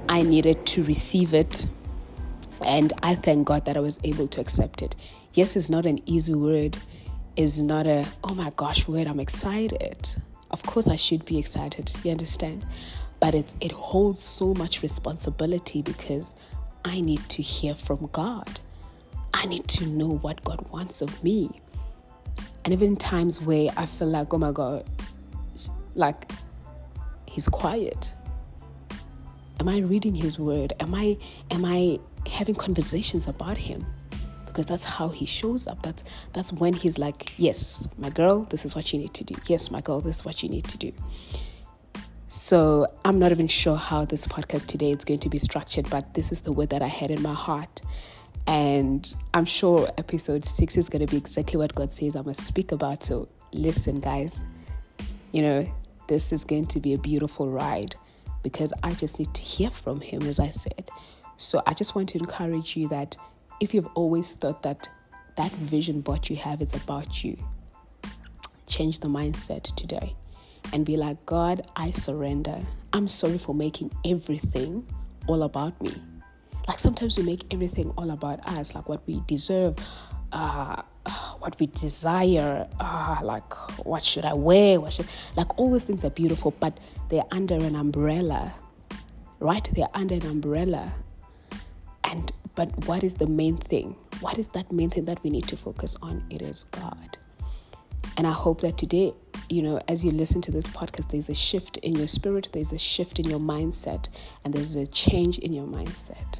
I 0.09 0.23
needed 0.23 0.65
to 0.65 0.83
receive 0.83 1.35
it 1.35 1.67
and 2.63 2.93
I 3.03 3.15
thank 3.15 3.47
God 3.47 3.65
that 3.65 3.77
I 3.77 3.79
was 3.79 3.99
able 4.03 4.27
to 4.29 4.41
accept 4.41 4.81
it. 4.81 4.95
Yes, 5.33 5.55
it's 5.55 5.69
not 5.69 5.85
an 5.85 5.99
easy 6.05 6.33
word, 6.33 6.77
it's 7.35 7.59
not 7.59 7.87
a, 7.87 8.05
oh 8.23 8.33
my 8.33 8.51
gosh, 8.55 8.87
word, 8.87 9.07
I'm 9.07 9.19
excited. 9.19 10.15
Of 10.51 10.63
course, 10.63 10.87
I 10.87 10.95
should 10.97 11.23
be 11.25 11.37
excited, 11.37 11.91
you 12.03 12.11
understand? 12.11 12.65
But 13.19 13.33
it, 13.35 13.53
it 13.61 13.71
holds 13.71 14.19
so 14.19 14.53
much 14.55 14.81
responsibility 14.81 15.81
because 15.81 16.35
I 16.83 16.99
need 17.01 17.21
to 17.29 17.41
hear 17.41 17.75
from 17.75 18.09
God. 18.11 18.59
I 19.33 19.45
need 19.45 19.67
to 19.69 19.85
know 19.85 20.17
what 20.17 20.43
God 20.43 20.67
wants 20.71 21.01
of 21.01 21.23
me. 21.23 21.61
And 22.65 22.73
even 22.73 22.95
times 22.97 23.41
where 23.41 23.69
I 23.77 23.85
feel 23.85 24.09
like, 24.09 24.33
oh 24.33 24.37
my 24.37 24.51
God, 24.51 24.85
like 25.95 26.29
He's 27.25 27.47
quiet. 27.47 28.11
Am 29.59 29.69
I 29.69 29.79
reading 29.79 30.15
His 30.15 30.37
word? 30.37 30.73
Am 30.79 30.93
I 30.93 31.17
am 31.49 31.63
I 31.65 31.99
having 32.27 32.55
conversations 32.55 33.27
about 33.27 33.57
him 33.57 33.85
because 34.51 34.65
that's 34.65 34.83
how 34.83 35.07
he 35.07 35.25
shows 35.25 35.65
up. 35.67 35.81
That's 35.81 36.03
that's 36.33 36.53
when 36.53 36.73
he's 36.73 36.97
like 36.97 37.33
yes 37.37 37.87
my 37.97 38.09
girl 38.09 38.43
this 38.49 38.65
is 38.65 38.75
what 38.75 38.91
you 38.93 38.99
need 38.99 39.13
to 39.15 39.23
do. 39.23 39.35
Yes 39.47 39.71
my 39.71 39.81
girl 39.81 40.01
this 40.01 40.17
is 40.17 40.25
what 40.25 40.43
you 40.43 40.49
need 40.49 40.65
to 40.65 40.77
do. 40.77 40.91
So 42.27 42.87
i'm 43.03 43.19
not 43.19 43.31
even 43.31 43.47
sure 43.47 43.75
how 43.75 44.05
this 44.05 44.25
podcast 44.27 44.67
today 44.67 44.91
is 44.91 45.03
going 45.03 45.19
to 45.19 45.29
be 45.29 45.37
structured 45.37 45.89
but 45.89 46.13
this 46.13 46.31
is 46.31 46.41
the 46.41 46.51
word 46.51 46.69
that 46.69 46.81
i 46.81 46.87
had 46.87 47.11
in 47.11 47.21
my 47.21 47.33
heart. 47.33 47.81
And 48.47 49.13
i'm 49.33 49.45
sure 49.45 49.89
episode 49.97 50.45
6 50.45 50.77
is 50.77 50.89
going 50.89 51.05
to 51.05 51.11
be 51.11 51.17
exactly 51.17 51.57
what 51.57 51.75
god 51.75 51.91
says 51.91 52.15
i'm 52.15 52.23
going 52.23 52.35
speak 52.35 52.71
about. 52.71 53.03
So 53.03 53.29
listen 53.53 53.99
guys 53.99 54.43
you 55.31 55.41
know 55.41 55.65
this 56.07 56.31
is 56.31 56.43
going 56.43 56.65
to 56.67 56.79
be 56.79 56.93
a 56.93 56.97
beautiful 56.97 57.49
ride 57.49 57.95
because 58.43 58.73
i 58.83 58.91
just 58.91 59.19
need 59.19 59.33
to 59.33 59.41
hear 59.41 59.69
from 59.69 60.01
him 60.01 60.21
as 60.23 60.39
i 60.39 60.49
said 60.49 60.89
so 61.41 61.63
I 61.65 61.73
just 61.73 61.95
want 61.95 62.09
to 62.09 62.19
encourage 62.19 62.77
you 62.77 62.87
that 62.89 63.17
if 63.59 63.73
you've 63.73 63.87
always 63.95 64.31
thought 64.31 64.61
that 64.61 64.87
that 65.37 65.51
vision 65.53 66.01
board 66.01 66.29
you 66.29 66.35
have 66.35 66.61
is 66.61 66.75
about 66.75 67.23
you, 67.23 67.35
change 68.67 68.99
the 68.99 69.07
mindset 69.07 69.75
today 69.75 70.15
and 70.71 70.85
be 70.85 70.97
like, 70.97 71.25
God, 71.25 71.67
I 71.75 71.91
surrender. 71.91 72.59
I'm 72.93 73.07
sorry 73.07 73.39
for 73.39 73.55
making 73.55 73.91
everything 74.05 74.85
all 75.27 75.41
about 75.41 75.81
me. 75.81 75.93
Like 76.67 76.77
sometimes 76.77 77.17
we 77.17 77.23
make 77.23 77.51
everything 77.51 77.89
all 77.97 78.11
about 78.11 78.47
us, 78.47 78.75
like 78.75 78.87
what 78.87 79.01
we 79.07 79.23
deserve, 79.25 79.75
uh, 80.31 80.83
what 81.39 81.59
we 81.59 81.65
desire, 81.67 82.67
uh, 82.79 83.17
like 83.23 83.51
what 83.85 84.03
should 84.03 84.25
I 84.25 84.33
wear, 84.35 84.79
what 84.79 84.93
should 84.93 85.07
like 85.35 85.57
all 85.57 85.71
those 85.71 85.85
things 85.85 86.05
are 86.05 86.11
beautiful, 86.11 86.51
but 86.59 86.79
they're 87.09 87.25
under 87.31 87.55
an 87.55 87.75
umbrella, 87.75 88.53
right? 89.39 89.67
They're 89.73 89.89
under 89.95 90.15
an 90.15 90.27
umbrella 90.27 90.93
but 92.55 92.69
what 92.85 93.03
is 93.03 93.15
the 93.15 93.27
main 93.27 93.57
thing? 93.57 93.95
What 94.19 94.37
is 94.37 94.47
that 94.47 94.71
main 94.71 94.89
thing 94.89 95.05
that 95.05 95.23
we 95.23 95.29
need 95.29 95.47
to 95.47 95.57
focus 95.57 95.97
on? 96.01 96.23
It 96.29 96.41
is 96.41 96.65
God. 96.65 97.17
And 98.17 98.27
I 98.27 98.31
hope 98.31 98.61
that 98.61 98.77
today 98.77 99.13
you 99.51 99.61
know, 99.61 99.81
as 99.89 100.03
you 100.05 100.11
listen 100.11 100.41
to 100.43 100.51
this 100.51 100.65
podcast, 100.67 101.11
there's 101.11 101.27
a 101.27 101.35
shift 101.35 101.75
in 101.77 101.95
your 101.95 102.07
spirit, 102.07 102.47
there's 102.53 102.71
a 102.71 102.77
shift 102.77 103.19
in 103.19 103.29
your 103.29 103.39
mindset, 103.39 104.07
and 104.45 104.53
there's 104.53 104.75
a 104.75 104.87
change 104.87 105.39
in 105.39 105.51
your 105.51 105.67
mindset. 105.67 106.39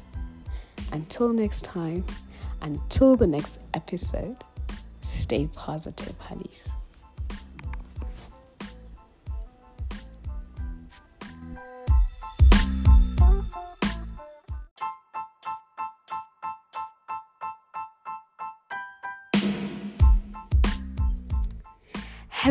Until 0.92 1.32
next 1.32 1.62
time, 1.62 2.04
until 2.62 3.16
the 3.16 3.26
next 3.26 3.60
episode, 3.74 4.36
stay 5.02 5.46
positive, 5.54 6.18
honeys. 6.18 6.66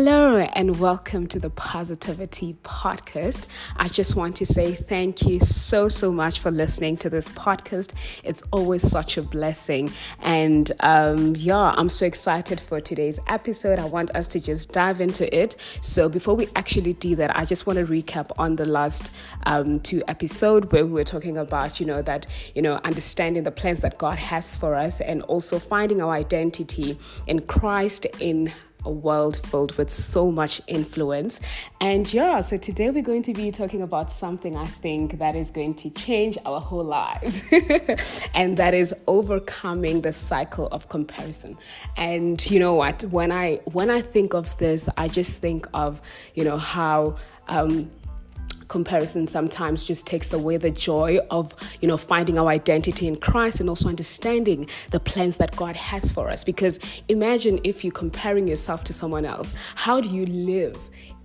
Hello 0.04 0.38
and 0.40 0.80
welcome 0.80 1.28
to 1.28 1.38
the 1.38 1.52
Positivity 1.52 2.56
Podcast. 2.64 3.46
I 3.78 3.88
just 3.88 4.16
want 4.16 4.36
to 4.38 4.48
say 4.48 4.74
thank 4.74 5.22
you 5.22 5.40
so, 5.40 5.90
so 5.90 6.12
much 6.12 6.40
for 6.40 6.50
listening 6.50 6.98
to 6.98 7.10
this 7.12 7.30
podcast. 7.30 7.94
It's 8.24 8.42
always 8.52 8.82
such 8.82 9.18
a 9.18 9.22
blessing. 9.22 9.92
And 10.20 10.72
um, 10.80 11.36
yeah, 11.36 11.76
I'm 11.78 11.88
so 11.88 12.08
excited 12.08 12.60
for 12.60 12.82
today's 12.82 13.20
episode. 13.28 13.78
I 13.78 13.86
want 13.86 14.10
us 14.16 14.28
to 14.30 14.40
just 14.40 14.72
dive 14.72 15.02
into 15.02 15.40
it. 15.40 15.56
So 15.82 16.10
before 16.10 16.36
we 16.36 16.48
actually 16.56 16.94
do 16.94 17.16
that, 17.18 17.38
I 17.38 17.46
just 17.46 17.68
want 17.68 17.78
to 17.78 17.86
recap 17.86 18.32
on 18.40 18.56
the 18.56 18.66
last 18.66 19.12
um, 19.44 19.82
two 19.82 20.02
episodes 20.08 20.72
where 20.72 20.84
we 20.84 20.94
were 20.94 21.04
talking 21.04 21.38
about, 21.38 21.80
you 21.80 21.86
know, 21.86 22.02
that, 22.02 22.26
you 22.56 22.64
know, 22.64 22.82
understanding 22.84 23.44
the 23.44 23.52
plans 23.52 23.82
that 23.82 24.00
God 24.00 24.18
has 24.18 24.56
for 24.56 24.74
us 24.74 25.00
and 25.00 25.22
also 25.22 25.60
finding 25.60 26.02
our 26.02 26.14
identity 26.16 26.98
in 27.28 27.42
Christ 27.42 28.08
in 28.20 28.52
a 28.86 28.92
world 28.92 29.38
filled 29.48 29.78
with 29.78 29.90
so 29.90 30.32
much 30.32 30.62
influence. 30.68 31.40
And 31.80 32.12
yeah, 32.14 32.42
so 32.42 32.58
today 32.58 32.90
we're 32.90 33.04
going 33.04 33.24
to 33.24 33.34
be 33.34 33.52
talking 33.52 33.82
about 33.82 34.12
something 34.12 34.56
I 34.56 34.66
think 34.66 35.18
that 35.20 35.36
is 35.36 35.52
going 35.52 35.76
to 35.76 35.90
change 35.90 36.38
our 36.46 36.60
whole 36.60 36.84
lives. 36.84 37.52
and 38.34 38.58
that 38.58 38.74
is 38.74 38.94
overcoming 39.08 40.02
the 40.02 40.12
cycle 40.12 40.68
of 40.68 40.90
comparison. 40.90 41.58
And 41.98 42.50
you 42.50 42.60
know 42.60 42.76
what, 42.76 43.04
when 43.04 43.32
I 43.32 43.58
when 43.66 43.90
I 43.90 44.02
think 44.02 44.34
of 44.34 44.58
this, 44.58 44.90
I 44.98 45.08
just 45.08 45.38
think 45.38 45.68
of, 45.74 46.02
you 46.36 46.44
know, 46.44 46.58
how 46.58 47.18
um 47.48 47.92
comparison 48.72 49.28
sometimes 49.28 49.84
just 49.84 50.08
takes 50.08 50.32
away 50.32 50.56
the 50.56 50.72
joy 50.72 51.20
of, 51.30 51.54
you 51.82 51.88
know, 51.90 51.98
finding 51.98 52.40
our 52.40 52.48
identity 52.48 53.06
in 53.06 53.18
Christ 53.18 53.60
and 53.60 53.68
also 53.68 53.90
understanding 53.90 54.70
the 54.92 55.00
plans 55.00 55.36
that 55.38 55.54
God 55.58 55.76
has 55.76 56.10
for 56.10 56.30
us. 56.30 56.46
Because 56.46 56.80
imagine 57.10 57.60
if 57.66 57.84
you're 57.84 57.92
comparing 57.92 58.48
yourself 58.48 58.86
to 58.86 58.94
someone 58.94 59.26
else, 59.26 59.54
how 59.76 60.00
do 60.02 60.10
you 60.10 60.26
live? 60.26 60.78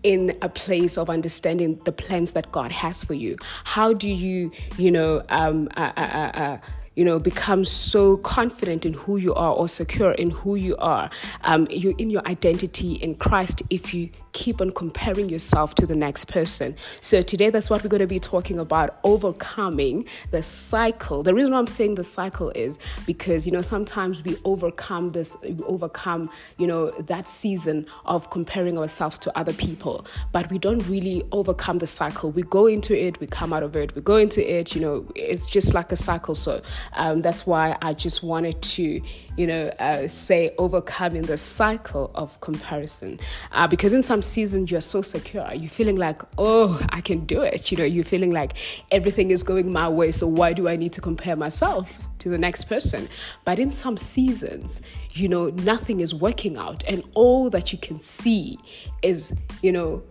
in 0.03 0.37
a 0.41 0.49
place 0.49 0.97
of 0.99 1.11
understanding 1.11 1.81
the 1.85 1.91
plans 1.91 2.31
that 2.33 2.53
God 2.53 2.71
has 2.71 3.03
for 3.03 3.15
you? 3.15 3.35
How 3.65 3.93
do 3.93 4.09
you, 4.09 4.53
you 4.77 4.93
know, 4.93 5.23
um, 5.31 5.69
uh, 5.77 5.91
uh, 5.97 6.01
uh, 6.01 6.39
uh 6.39 6.59
you 6.95 7.05
know, 7.05 7.19
become 7.19 7.65
so 7.65 8.17
confident 8.19 8.87
in 8.87 8.95
who 8.95 9.19
you 9.19 9.35
are 9.35 9.53
or 9.53 9.69
secure 9.69 10.13
in 10.13 10.31
who 10.31 10.55
you 10.55 10.77
are, 10.79 11.11
um, 11.43 11.67
you 11.71 11.95
in 11.99 12.09
your 12.09 12.27
identity 12.27 12.95
in 12.95 13.15
Christ 13.17 13.63
if 13.69 13.93
you 13.93 14.09
keep 14.37 14.61
on 14.61 14.71
comparing 14.71 15.31
yourself 15.31 15.75
to 15.75 15.87
the 15.87 15.97
next 15.97 16.27
person. 16.27 16.77
So 17.01 17.23
today 17.23 17.49
that's 17.49 17.71
what 17.71 17.83
we're 17.83 17.89
going 17.89 18.01
to 18.01 18.07
be 18.07 18.21
talking 18.21 18.59
about 18.59 19.01
overcoming 19.03 20.05
the 20.31 20.43
cycle. 20.43 21.23
The 21.23 21.35
reason 21.35 21.53
why 21.53 21.59
I'm 21.59 21.67
saying 21.67 21.95
the 21.95 22.05
cycle 22.05 22.51
is 22.51 22.79
because 23.07 23.47
you 23.47 23.53
know 23.53 23.63
sometimes 23.63 24.23
we 24.23 24.37
overcome 24.45 25.09
this 25.11 25.35
we 25.43 25.65
overcome, 25.65 26.31
you 26.59 26.67
know, 26.67 26.91
that 27.13 27.27
season 27.27 27.87
of 28.05 28.29
comparing 28.31 28.77
ourselves 28.79 29.19
to 29.21 29.39
other 29.39 29.55
people, 29.55 30.07
but 30.33 30.51
we 30.51 30.59
don't 30.59 30.87
really 30.87 31.25
overcome 31.33 31.79
the 31.79 31.87
cycle. 31.87 32.31
We 32.31 32.43
go 32.43 32.67
into 32.67 32.93
it, 32.95 33.19
we 33.21 33.27
come 33.27 33.55
out 33.55 33.63
of 33.63 33.75
it, 33.75 33.95
we 33.95 34.03
go 34.03 34.17
into 34.17 34.41
it, 34.59 34.75
you 34.75 34.83
know, 34.83 35.07
it's 35.15 35.51
just 35.51 35.73
like 35.73 35.93
a 35.93 35.97
cycle. 35.97 36.35
So 36.35 36.61
um, 36.93 37.23
that's 37.23 37.47
why 37.47 37.77
I 37.81 37.95
just 37.95 38.23
wanted 38.23 38.61
to 38.61 39.01
you 39.37 39.47
know, 39.47 39.69
uh, 39.79 40.09
say 40.09 40.55
overcoming 40.59 41.23
the 41.23 41.37
cycle 41.37 42.11
of 42.15 42.41
comparison. 42.41 43.21
Uh, 43.53 43.67
because 43.67 43.93
in 43.93 44.03
some 44.03 44.23
seasons 44.23 44.71
you're 44.71 44.81
so 44.81 45.03
secure, 45.03 45.53
you're 45.55 45.71
feeling 45.71 45.97
like, 45.97 46.23
oh, 46.39 46.81
I 46.91 47.01
can 47.01 47.25
do 47.27 47.43
it. 47.43 47.71
You 47.71 47.79
know, 47.79 47.85
you're 47.85 48.05
feeling 48.05 48.31
like 48.31 48.55
everything 48.91 49.31
is 49.31 49.43
going 49.43 49.71
my 49.73 49.89
way, 49.89 50.13
so 50.13 50.27
why 50.27 50.53
do 50.53 50.69
I 50.69 50.77
need 50.77 50.93
to 50.95 51.01
compare 51.01 51.37
myself 51.37 51.99
to 52.19 52.29
the 52.29 52.39
next 52.39 52.65
person? 52.65 53.09
But 53.45 53.59
in 53.59 53.71
some 53.71 53.97
seasons, 53.97 54.81
you 55.13 55.29
know, 55.29 55.49
nothing 55.49 56.01
is 56.01 56.15
working 56.15 56.57
out, 56.57 56.85
and 56.89 57.03
all 57.15 57.51
that 57.51 57.73
you 57.73 57.79
can 57.79 58.01
see 58.01 58.59
is, 59.03 59.35
you 59.63 59.73
know, 59.73 60.03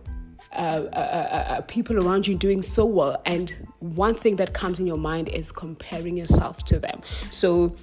uh, 0.52 0.88
uh, 0.92 0.96
uh, 0.96 1.52
uh, 1.52 1.60
people 1.62 1.98
around 2.06 2.26
you 2.26 2.34
doing 2.34 2.62
so 2.62 2.86
well. 2.86 3.20
And 3.26 3.54
one 3.80 4.14
thing 4.14 4.36
that 4.36 4.54
comes 4.54 4.80
in 4.80 4.86
your 4.86 4.96
mind 4.96 5.28
is 5.28 5.52
comparing 5.52 6.16
yourself 6.16 6.64
to 6.64 6.78
them. 6.78 7.02
So 7.30 7.76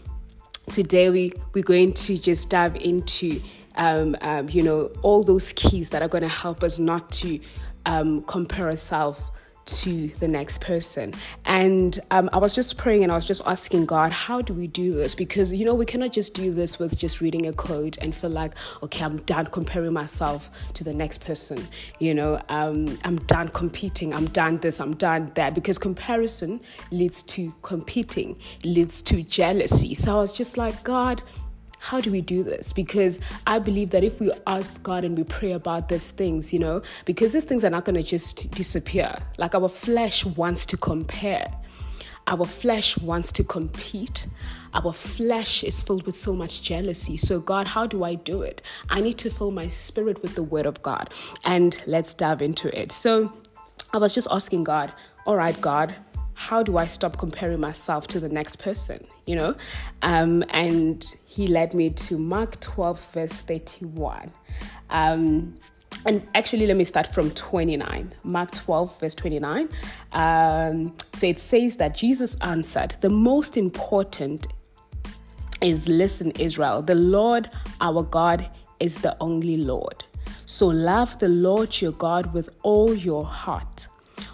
today 0.71 1.09
we 1.09 1.33
we're 1.53 1.63
going 1.63 1.93
to 1.93 2.17
just 2.17 2.49
dive 2.49 2.75
into 2.75 3.41
um, 3.75 4.15
um, 4.21 4.49
you 4.49 4.61
know 4.61 4.91
all 5.01 5.23
those 5.23 5.53
keys 5.53 5.89
that 5.89 6.01
are 6.01 6.07
going 6.07 6.21
to 6.23 6.27
help 6.27 6.63
us 6.63 6.79
not 6.79 7.11
to 7.11 7.39
um, 7.85 8.21
compare 8.23 8.69
ourselves 8.69 9.21
to 9.65 10.07
the 10.19 10.27
next 10.27 10.61
person. 10.61 11.13
And 11.45 11.99
um, 12.11 12.29
I 12.33 12.37
was 12.37 12.53
just 12.53 12.77
praying 12.77 13.03
and 13.03 13.11
I 13.11 13.15
was 13.15 13.25
just 13.25 13.41
asking 13.45 13.85
God, 13.85 14.11
how 14.11 14.41
do 14.41 14.53
we 14.53 14.67
do 14.67 14.93
this? 14.93 15.15
Because, 15.15 15.53
you 15.53 15.65
know, 15.65 15.75
we 15.75 15.85
cannot 15.85 16.11
just 16.11 16.33
do 16.33 16.53
this 16.53 16.79
with 16.79 16.97
just 16.97 17.21
reading 17.21 17.47
a 17.47 17.53
code 17.53 17.97
and 18.01 18.13
feel 18.13 18.29
like, 18.29 18.55
okay, 18.81 19.03
I'm 19.03 19.17
done 19.23 19.47
comparing 19.47 19.93
myself 19.93 20.51
to 20.73 20.83
the 20.83 20.93
next 20.93 21.19
person. 21.25 21.65
You 21.99 22.13
know, 22.13 22.41
um, 22.49 22.97
I'm 23.03 23.17
done 23.25 23.49
competing, 23.49 24.13
I'm 24.13 24.27
done 24.27 24.57
this, 24.57 24.79
I'm 24.79 24.95
done 24.95 25.31
that. 25.35 25.55
Because 25.55 25.77
comparison 25.77 26.59
leads 26.91 27.23
to 27.23 27.53
competing, 27.61 28.37
leads 28.63 29.01
to 29.03 29.23
jealousy. 29.23 29.95
So 29.95 30.17
I 30.17 30.21
was 30.21 30.33
just 30.33 30.57
like, 30.57 30.83
God, 30.83 31.21
how 31.83 31.99
do 31.99 32.13
we 32.13 32.21
do 32.21 32.43
this? 32.43 32.71
Because 32.71 33.19
I 33.45 33.59
believe 33.59 33.89
that 33.89 34.05
if 34.05 34.21
we 34.21 34.31
ask 34.47 34.81
God 34.83 35.03
and 35.03 35.17
we 35.17 35.25
pray 35.25 35.51
about 35.51 35.89
these 35.89 36.11
things, 36.11 36.53
you 36.53 36.59
know, 36.59 36.81
because 37.03 37.33
these 37.33 37.43
things 37.43 37.65
are 37.65 37.69
not 37.69 37.83
going 37.83 37.97
to 37.97 38.01
just 38.01 38.51
disappear. 38.51 39.13
Like 39.37 39.53
our 39.53 39.67
flesh 39.67 40.25
wants 40.25 40.65
to 40.67 40.77
compare. 40.77 41.45
Our 42.27 42.45
flesh 42.45 42.97
wants 42.99 43.33
to 43.33 43.43
compete. 43.43 44.27
Our 44.73 44.93
flesh 44.93 45.61
is 45.61 45.83
filled 45.83 46.05
with 46.05 46.15
so 46.15 46.33
much 46.33 46.63
jealousy. 46.63 47.17
So, 47.17 47.41
God, 47.41 47.67
how 47.67 47.85
do 47.85 48.05
I 48.05 48.15
do 48.15 48.43
it? 48.43 48.61
I 48.89 49.01
need 49.01 49.17
to 49.17 49.29
fill 49.29 49.51
my 49.51 49.67
spirit 49.67 50.21
with 50.21 50.35
the 50.35 50.43
word 50.43 50.65
of 50.65 50.81
God. 50.83 51.09
And 51.43 51.77
let's 51.85 52.13
dive 52.13 52.41
into 52.41 52.69
it. 52.79 52.93
So, 52.93 53.33
I 53.91 53.97
was 53.97 54.13
just 54.15 54.29
asking 54.31 54.63
God, 54.63 54.93
all 55.25 55.35
right, 55.35 55.59
God, 55.59 55.93
how 56.35 56.63
do 56.63 56.77
I 56.77 56.87
stop 56.87 57.17
comparing 57.17 57.59
myself 57.59 58.07
to 58.07 58.19
the 58.19 58.29
next 58.29 58.57
person? 58.57 59.05
You 59.25 59.35
know? 59.35 59.55
Um, 60.01 60.43
and 60.49 61.05
he 61.27 61.47
led 61.47 61.73
me 61.73 61.89
to 61.89 62.17
Mark 62.17 62.59
12, 62.59 63.13
verse 63.13 63.33
31. 63.33 64.31
Um, 64.89 65.57
and 66.05 66.27
actually, 66.35 66.67
let 66.67 66.75
me 66.75 66.83
start 66.83 67.07
from 67.07 67.31
29. 67.31 68.13
Mark 68.23 68.51
12, 68.51 68.99
verse 68.99 69.15
29. 69.15 69.69
Um, 70.11 70.93
so 71.15 71.27
it 71.27 71.39
says 71.39 71.77
that 71.77 71.95
Jesus 71.95 72.35
answered, 72.41 72.95
The 72.99 73.09
most 73.09 73.55
important 73.55 74.47
is 75.61 75.87
listen, 75.87 76.31
Israel, 76.31 76.81
the 76.81 76.95
Lord 76.95 77.49
our 77.79 78.03
God 78.03 78.49
is 78.79 78.97
the 78.97 79.15
only 79.21 79.57
Lord. 79.57 80.03
So 80.45 80.67
love 80.67 81.17
the 81.19 81.29
Lord 81.29 81.79
your 81.79 81.93
God 81.93 82.33
with 82.33 82.49
all 82.63 82.93
your 82.93 83.23
heart, 83.23 83.87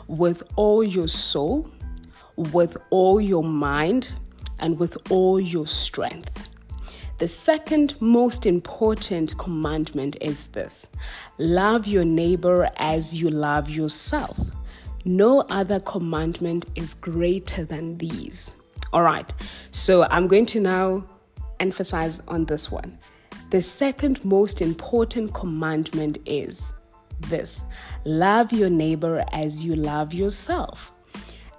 with 0.08 0.42
all 0.56 0.84
your 0.84 1.08
soul, 1.08 1.70
with 2.40 2.78
all 2.90 3.20
your 3.20 3.44
mind 3.44 4.14
and 4.60 4.80
with 4.80 4.98
all 5.12 5.40
your 5.40 5.68
strength. 5.68 6.50
The 7.18 7.28
second 7.28 7.96
most 8.00 8.46
important 8.46 9.38
commandment 9.38 10.16
is 10.22 10.48
this 10.48 10.88
love 11.38 11.86
your 11.86 12.06
neighbor 12.06 12.70
as 12.78 13.14
you 13.14 13.30
love 13.30 13.70
yourself. 13.70 14.40
No 15.04 15.42
other 15.50 15.82
commandment 15.82 16.66
is 16.76 16.94
greater 16.94 17.66
than 17.66 17.98
these. 17.98 18.54
All 18.94 19.02
right, 19.02 19.32
so 19.72 20.04
I'm 20.04 20.28
going 20.28 20.46
to 20.48 20.62
now 20.62 21.04
emphasize 21.60 22.22
on 22.30 22.46
this 22.46 22.72
one. 22.72 22.98
The 23.50 23.62
second 23.62 24.24
most 24.24 24.62
important 24.62 25.34
commandment 25.34 26.20
is 26.26 26.72
this 27.20 27.66
love 28.06 28.54
your 28.54 28.70
neighbor 28.70 29.26
as 29.34 29.66
you 29.66 29.76
love 29.76 30.14
yourself. 30.14 30.94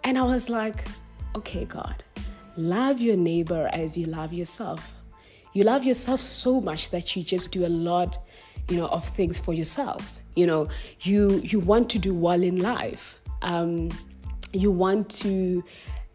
And 0.05 0.19
I 0.19 0.23
was 0.23 0.49
like, 0.49 0.85
okay, 1.37 1.65
God, 1.65 2.03
love 2.57 3.01
your 3.01 3.17
neighbor 3.17 3.69
as 3.73 3.97
you 3.97 4.07
love 4.07 4.33
yourself. 4.33 4.95
You 5.53 5.65
love 5.65 5.85
yourself 5.85 6.21
so 6.21 6.61
much 6.61 6.91
that 6.91 7.17
you 7.17 7.23
just 7.23 7.53
do 7.53 7.67
a 7.67 7.69
lot, 7.69 8.19
you 8.69 8.77
know, 8.79 8.87
of 8.87 9.05
things 9.05 9.39
for 9.39 9.53
yourself. 9.53 10.23
You 10.37 10.47
know, 10.47 10.69
you 11.01 11.41
you 11.45 11.59
want 11.59 11.91
to 11.91 11.99
do 11.99 12.15
well 12.15 12.43
in 12.43 12.57
life. 12.63 13.21
Um, 13.43 13.91
you 14.53 14.71
want 14.71 15.11
to, 15.23 15.65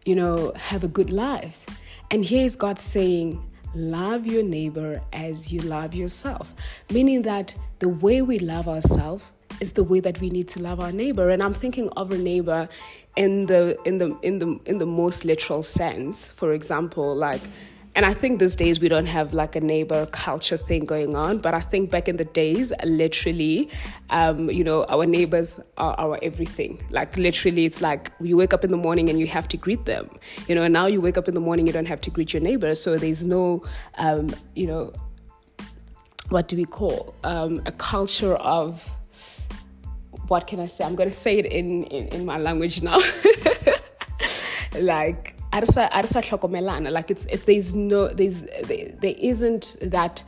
you 0.04 0.14
know, 0.14 0.52
have 0.56 0.84
a 0.84 0.88
good 0.88 1.10
life. 1.10 1.66
And 2.10 2.24
here 2.24 2.44
is 2.44 2.56
God 2.56 2.78
saying, 2.78 3.42
love 3.74 4.26
your 4.26 4.42
neighbor 4.42 5.00
as 5.12 5.52
you 5.52 5.60
love 5.60 5.94
yourself. 5.94 6.54
Meaning 6.90 7.22
that 7.22 7.54
the 7.78 7.88
way 7.88 8.22
we 8.22 8.38
love 8.38 8.68
ourselves 8.68 9.32
is 9.60 9.72
the 9.72 9.84
way 9.84 10.00
that 10.00 10.20
we 10.20 10.30
need 10.30 10.48
to 10.48 10.62
love 10.62 10.80
our 10.80 10.92
neighbor. 10.92 11.30
And 11.30 11.42
I'm 11.42 11.54
thinking 11.54 11.88
of 11.90 12.12
a 12.12 12.18
neighbor 12.18 12.68
in 13.16 13.46
the 13.46 13.78
in 13.84 13.98
the 13.98 14.16
in 14.22 14.38
the 14.38 14.58
in 14.66 14.78
the 14.78 14.86
most 14.86 15.24
literal 15.24 15.62
sense. 15.62 16.28
For 16.28 16.52
example, 16.52 17.14
like 17.14 17.40
and 17.96 18.04
I 18.04 18.12
think 18.12 18.40
these 18.40 18.54
days 18.56 18.78
we 18.78 18.88
don't 18.88 19.06
have 19.06 19.32
like 19.32 19.56
a 19.56 19.60
neighbor 19.60 20.04
culture 20.04 20.58
thing 20.58 20.84
going 20.84 21.16
on, 21.16 21.38
but 21.38 21.54
I 21.54 21.60
think 21.60 21.90
back 21.90 22.10
in 22.10 22.18
the 22.18 22.26
days, 22.26 22.70
literally, 22.84 23.70
um, 24.10 24.50
you 24.50 24.62
know, 24.62 24.84
our 24.90 25.06
neighbors 25.06 25.58
are 25.78 25.98
our 25.98 26.18
everything. 26.22 26.78
Like 26.90 27.16
literally, 27.16 27.64
it's 27.64 27.80
like 27.80 28.12
you 28.20 28.36
wake 28.36 28.52
up 28.52 28.64
in 28.64 28.70
the 28.70 28.76
morning 28.76 29.08
and 29.08 29.18
you 29.18 29.26
have 29.28 29.48
to 29.48 29.56
greet 29.56 29.86
them. 29.86 30.10
You 30.46 30.54
know, 30.54 30.62
and 30.62 30.74
now 30.74 30.84
you 30.84 31.00
wake 31.00 31.16
up 31.16 31.26
in 31.26 31.34
the 31.34 31.40
morning, 31.40 31.66
you 31.66 31.72
don't 31.72 31.88
have 31.88 32.02
to 32.02 32.10
greet 32.10 32.34
your 32.34 32.42
neighbors, 32.42 32.82
so 32.82 32.98
there's 32.98 33.24
no, 33.24 33.64
um, 33.94 34.28
you 34.54 34.66
know, 34.66 34.92
what 36.28 36.48
do 36.48 36.56
we 36.56 36.66
call 36.66 37.14
um, 37.24 37.62
a 37.64 37.72
culture 37.72 38.34
of 38.34 38.90
what 40.28 40.46
can 40.46 40.60
I 40.60 40.66
say? 40.66 40.84
I'm 40.84 40.96
to 40.96 41.10
say 41.10 41.38
it 41.38 41.46
in, 41.46 41.84
in, 41.84 42.08
in 42.08 42.26
my 42.26 42.38
language 42.38 42.82
now. 42.82 42.98
like 44.80 45.36
arsa 45.52 45.90
arsa 45.90 46.20
hlokomelana 46.22 46.90
like 46.92 47.10
it's 47.10 47.24
it, 47.26 47.46
there's 47.46 47.74
no 47.74 48.08
there's 48.08 48.42
there, 48.64 48.92
there 49.00 49.14
isn't 49.18 49.76
that 49.80 50.22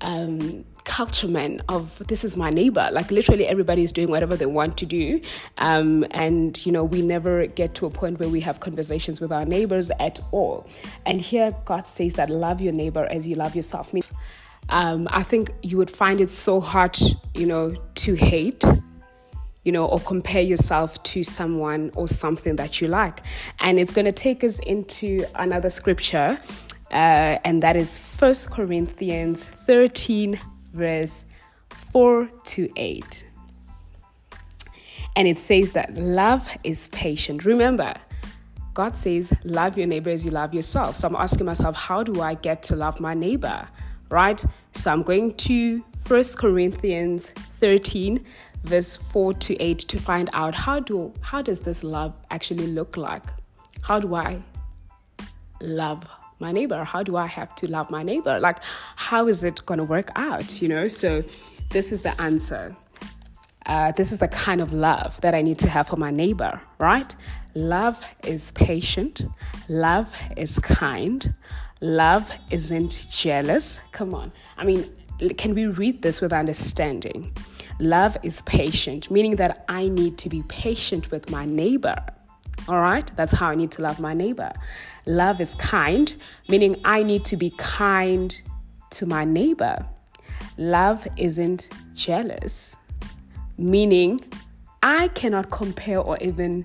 um, 0.00 0.64
culture 0.84 1.28
man 1.28 1.60
of 1.68 2.02
this 2.08 2.24
is 2.24 2.36
my 2.36 2.50
neighbor. 2.50 2.88
Like 2.92 3.12
literally 3.12 3.46
everybody 3.46 3.84
is 3.84 3.92
doing 3.92 4.10
whatever 4.10 4.36
they 4.36 4.46
want 4.46 4.76
to 4.78 4.86
do. 4.86 5.20
Um, 5.58 6.04
and 6.10 6.64
you 6.66 6.72
know 6.72 6.82
we 6.82 7.02
never 7.02 7.46
get 7.46 7.74
to 7.76 7.86
a 7.86 7.90
point 7.90 8.18
where 8.18 8.28
we 8.28 8.40
have 8.40 8.58
conversations 8.58 9.20
with 9.20 9.30
our 9.30 9.44
neighbors 9.44 9.90
at 10.00 10.18
all. 10.32 10.66
And 11.06 11.20
here 11.20 11.54
god 11.64 11.86
says 11.86 12.14
that 12.14 12.30
love 12.30 12.60
your 12.60 12.72
neighbor 12.72 13.04
as 13.04 13.28
you 13.28 13.36
love 13.36 13.54
yourself. 13.54 13.92
Um, 14.68 15.08
i 15.10 15.22
think 15.24 15.50
you 15.62 15.76
would 15.76 15.90
find 15.90 16.20
it 16.20 16.30
so 16.30 16.60
hard 16.60 16.96
you 17.34 17.46
know 17.46 17.74
to 17.96 18.14
hate 18.14 18.62
you 19.64 19.72
know, 19.72 19.86
or 19.86 20.00
compare 20.00 20.42
yourself 20.42 21.02
to 21.04 21.22
someone 21.22 21.90
or 21.94 22.08
something 22.08 22.56
that 22.56 22.80
you 22.80 22.88
like. 22.88 23.20
And 23.60 23.78
it's 23.78 23.92
going 23.92 24.06
to 24.06 24.12
take 24.12 24.42
us 24.42 24.58
into 24.60 25.24
another 25.36 25.70
scripture, 25.70 26.38
uh, 26.90 27.38
and 27.44 27.62
that 27.62 27.76
is 27.76 27.98
First 27.98 28.50
Corinthians 28.50 29.44
13, 29.44 30.38
verse 30.72 31.24
4 31.92 32.26
to 32.26 32.68
8. 32.76 33.26
And 35.14 35.28
it 35.28 35.38
says 35.38 35.72
that 35.72 35.94
love 35.94 36.56
is 36.64 36.88
patient. 36.88 37.44
Remember, 37.44 37.94
God 38.74 38.96
says, 38.96 39.32
love 39.44 39.76
your 39.76 39.86
neighbor 39.86 40.10
as 40.10 40.24
you 40.24 40.30
love 40.30 40.54
yourself. 40.54 40.96
So 40.96 41.08
I'm 41.08 41.16
asking 41.16 41.44
myself, 41.46 41.76
how 41.76 42.02
do 42.02 42.22
I 42.22 42.34
get 42.34 42.62
to 42.64 42.76
love 42.76 43.00
my 43.00 43.12
neighbor? 43.12 43.68
Right? 44.08 44.42
So 44.72 44.90
I'm 44.90 45.02
going 45.02 45.34
to 45.34 45.84
First 46.04 46.38
Corinthians 46.38 47.28
13, 47.30 48.24
verse 48.64 48.96
4 48.96 49.34
to 49.34 49.60
8 49.60 49.78
to 49.78 49.98
find 49.98 50.30
out 50.32 50.54
how 50.54 50.80
do 50.80 51.12
how 51.20 51.42
does 51.42 51.60
this 51.60 51.82
love 51.82 52.14
actually 52.30 52.66
look 52.66 52.96
like 52.96 53.24
how 53.82 53.98
do 53.98 54.14
i 54.14 54.40
love 55.60 56.06
my 56.38 56.50
neighbor 56.50 56.84
how 56.84 57.02
do 57.02 57.16
i 57.16 57.26
have 57.26 57.54
to 57.56 57.66
love 57.68 57.90
my 57.90 58.02
neighbor 58.02 58.38
like 58.40 58.58
how 58.96 59.26
is 59.26 59.44
it 59.44 59.64
going 59.66 59.78
to 59.78 59.84
work 59.84 60.10
out 60.16 60.60
you 60.62 60.68
know 60.68 60.88
so 60.88 61.22
this 61.70 61.92
is 61.92 62.02
the 62.02 62.20
answer 62.20 62.76
uh, 63.66 63.92
this 63.92 64.12
is 64.12 64.18
the 64.18 64.28
kind 64.28 64.60
of 64.60 64.72
love 64.72 65.20
that 65.20 65.34
I 65.34 65.42
need 65.42 65.58
to 65.60 65.68
have 65.68 65.86
for 65.86 65.96
my 65.96 66.10
neighbor, 66.10 66.60
right? 66.78 67.14
Love 67.54 68.04
is 68.24 68.50
patient. 68.52 69.26
Love 69.68 70.12
is 70.36 70.58
kind. 70.58 71.34
Love 71.80 72.30
isn't 72.50 73.06
jealous. 73.08 73.80
Come 73.92 74.14
on. 74.14 74.32
I 74.56 74.64
mean, 74.64 74.90
can 75.36 75.54
we 75.54 75.66
read 75.66 76.02
this 76.02 76.20
with 76.20 76.32
understanding? 76.32 77.32
Love 77.78 78.16
is 78.22 78.42
patient, 78.42 79.10
meaning 79.10 79.36
that 79.36 79.64
I 79.68 79.88
need 79.88 80.18
to 80.18 80.28
be 80.28 80.42
patient 80.48 81.10
with 81.10 81.30
my 81.30 81.46
neighbor. 81.46 81.96
All 82.68 82.80
right, 82.80 83.10
that's 83.16 83.32
how 83.32 83.48
I 83.48 83.54
need 83.54 83.70
to 83.72 83.82
love 83.82 83.98
my 83.98 84.14
neighbor. 84.14 84.52
Love 85.06 85.40
is 85.40 85.54
kind, 85.56 86.14
meaning 86.48 86.76
I 86.84 87.02
need 87.02 87.24
to 87.26 87.36
be 87.36 87.50
kind 87.56 88.40
to 88.90 89.06
my 89.06 89.24
neighbor. 89.24 89.84
Love 90.58 91.06
isn't 91.16 91.70
jealous, 91.94 92.76
meaning 93.58 94.20
I 94.82 95.08
cannot 95.08 95.50
compare 95.50 95.98
or 95.98 96.18
even 96.18 96.64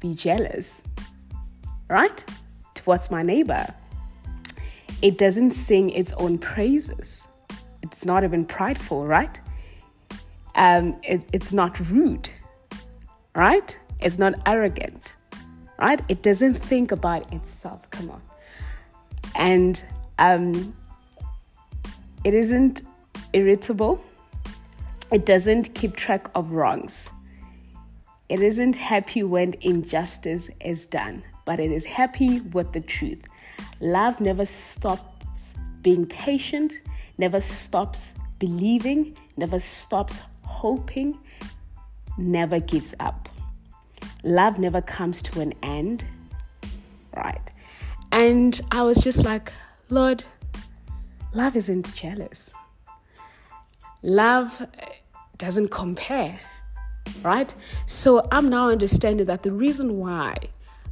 be 0.00 0.14
jealous, 0.14 0.82
right? 1.88 2.24
Towards 2.74 3.10
my 3.10 3.22
neighbor. 3.22 3.66
It 5.02 5.18
doesn't 5.18 5.50
sing 5.50 5.90
its 5.90 6.12
own 6.14 6.38
praises. 6.38 7.28
It's 7.82 8.06
not 8.06 8.24
even 8.24 8.46
prideful, 8.46 9.06
right? 9.06 9.38
Um, 10.56 10.96
it, 11.02 11.24
it's 11.32 11.52
not 11.52 11.78
rude, 11.90 12.28
right? 13.34 13.78
It's 14.00 14.18
not 14.18 14.34
arrogant, 14.46 15.14
right? 15.78 16.00
It 16.08 16.22
doesn't 16.22 16.54
think 16.54 16.92
about 16.92 17.32
itself. 17.32 17.88
Come 17.90 18.10
on. 18.10 18.22
And 19.34 19.82
um, 20.18 20.74
it 22.24 22.34
isn't 22.34 22.82
irritable. 23.32 24.02
It 25.12 25.26
doesn't 25.26 25.74
keep 25.74 25.94
track 25.94 26.28
of 26.34 26.52
wrongs. 26.52 27.10
It 28.28 28.40
isn't 28.40 28.74
happy 28.74 29.22
when 29.22 29.54
injustice 29.60 30.50
is 30.60 30.86
done, 30.86 31.22
but 31.44 31.60
it 31.60 31.70
is 31.70 31.84
happy 31.84 32.40
with 32.40 32.72
the 32.72 32.80
truth. 32.80 33.22
Love 33.80 34.20
never 34.20 34.44
stops 34.44 35.54
being 35.82 36.06
patient, 36.06 36.80
never 37.18 37.40
stops 37.40 38.14
believing, 38.40 39.16
never 39.36 39.60
stops 39.60 40.22
hoping 40.56 41.18
never 42.16 42.58
gives 42.60 42.94
up. 42.98 43.28
Love 44.22 44.58
never 44.58 44.80
comes 44.80 45.22
to 45.22 45.40
an 45.40 45.52
end. 45.62 46.04
Right. 47.14 47.52
And 48.10 48.58
I 48.70 48.82
was 48.82 48.98
just 48.98 49.24
like, 49.24 49.52
Lord, 49.90 50.24
love 51.34 51.56
isn't 51.56 51.94
jealous. 51.94 52.54
Love 54.02 54.66
doesn't 55.36 55.70
compare. 55.70 56.38
Right? 57.22 57.54
So 57.86 58.26
I'm 58.32 58.48
now 58.48 58.70
understanding 58.70 59.26
that 59.26 59.42
the 59.42 59.52
reason 59.52 59.98
why 59.98 60.36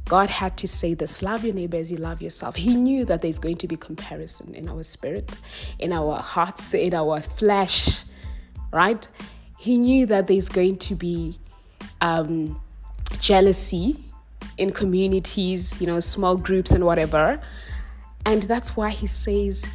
God 0.05 0.29
had 0.29 0.55
to 0.57 0.67
say 0.67 0.93
this 0.93 1.21
love 1.23 1.43
your 1.43 1.55
neighbor 1.55 1.77
as 1.77 1.91
you 1.91 1.97
love 1.97 2.21
yourself. 2.21 2.55
He 2.55 2.75
knew 2.75 3.05
that 3.05 3.21
there's 3.21 3.39
going 3.39 3.57
to 3.57 3.67
be 3.67 3.75
comparison 3.75 4.53
in 4.53 4.69
our 4.69 4.83
spirit, 4.83 5.37
in 5.79 5.91
our 5.91 6.17
hearts, 6.19 6.73
in 6.73 6.93
our 6.93 7.21
flesh, 7.21 8.05
right? 8.71 9.07
He 9.65 9.79
knew 9.79 10.05
that 10.05 10.27
there's 10.27 10.47
going 10.47 10.77
to 10.77 10.93
be 10.93 11.39
um, 11.99 12.61
jealousy 13.19 13.97
in 14.59 14.71
communities, 14.71 15.81
you 15.81 15.87
know, 15.87 15.99
small 15.99 16.37
groups 16.37 16.69
and 16.69 16.85
whatever. 16.85 17.41
And 18.27 18.43
that's 18.43 18.77
why 18.77 18.91
he 18.91 19.07
says 19.07 19.65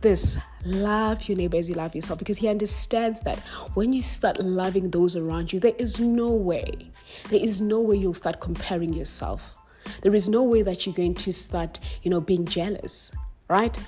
this 0.00 0.38
love 0.64 1.28
your 1.28 1.36
neighbor 1.36 1.58
as 1.58 1.68
you 1.68 1.74
love 1.74 1.94
yourself 1.94 2.18
because 2.18 2.38
he 2.38 2.48
understands 2.48 3.20
that 3.20 3.38
when 3.74 3.92
you 3.92 4.00
start 4.00 4.40
loving 4.40 4.88
those 4.88 5.14
around 5.14 5.52
you, 5.52 5.60
there 5.60 5.74
is 5.76 6.00
no 6.00 6.30
way, 6.30 6.90
there 7.28 7.40
is 7.40 7.60
no 7.60 7.82
way 7.82 7.96
you'll 7.96 8.14
start 8.14 8.40
comparing 8.40 8.94
yourself. 8.94 9.54
There 10.00 10.14
is 10.14 10.26
no 10.26 10.42
way 10.42 10.62
that 10.62 10.86
you're 10.86 10.94
going 10.94 11.16
to 11.16 11.34
start, 11.34 11.78
you 12.02 12.10
know, 12.10 12.22
being 12.22 12.46
jealous, 12.46 13.12
right? 13.50 13.78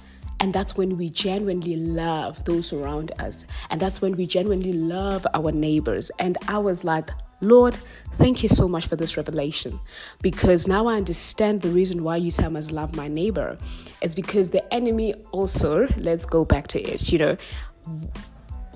And 0.40 0.52
that's 0.52 0.76
when 0.76 0.96
we 0.96 1.10
genuinely 1.10 1.76
love 1.76 2.44
those 2.44 2.72
around 2.72 3.12
us. 3.18 3.44
And 3.70 3.80
that's 3.80 4.02
when 4.02 4.16
we 4.16 4.26
genuinely 4.26 4.72
love 4.72 5.26
our 5.34 5.50
neighbors. 5.52 6.10
And 6.18 6.36
I 6.46 6.58
was 6.58 6.84
like, 6.84 7.10
Lord, 7.40 7.74
thank 8.14 8.42
you 8.42 8.48
so 8.48 8.68
much 8.68 8.86
for 8.86 8.96
this 8.96 9.16
revelation. 9.16 9.78
Because 10.22 10.66
now 10.66 10.86
I 10.86 10.96
understand 10.96 11.62
the 11.62 11.68
reason 11.68 12.02
why 12.02 12.16
you 12.16 12.30
say 12.30 12.44
I 12.44 12.48
must 12.48 12.72
love 12.72 12.94
my 12.96 13.08
neighbor. 13.08 13.58
It's 14.02 14.14
because 14.14 14.50
the 14.50 14.72
enemy 14.72 15.14
also, 15.32 15.86
let's 15.96 16.24
go 16.26 16.44
back 16.44 16.66
to 16.68 16.82
it, 16.82 17.12
you 17.12 17.18
know, 17.18 17.36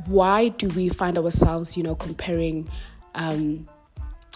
why 0.06 0.48
do 0.48 0.68
we 0.68 0.88
find 0.88 1.18
ourselves, 1.18 1.76
you 1.76 1.82
know, 1.82 1.94
comparing 1.94 2.68
um, 3.14 3.68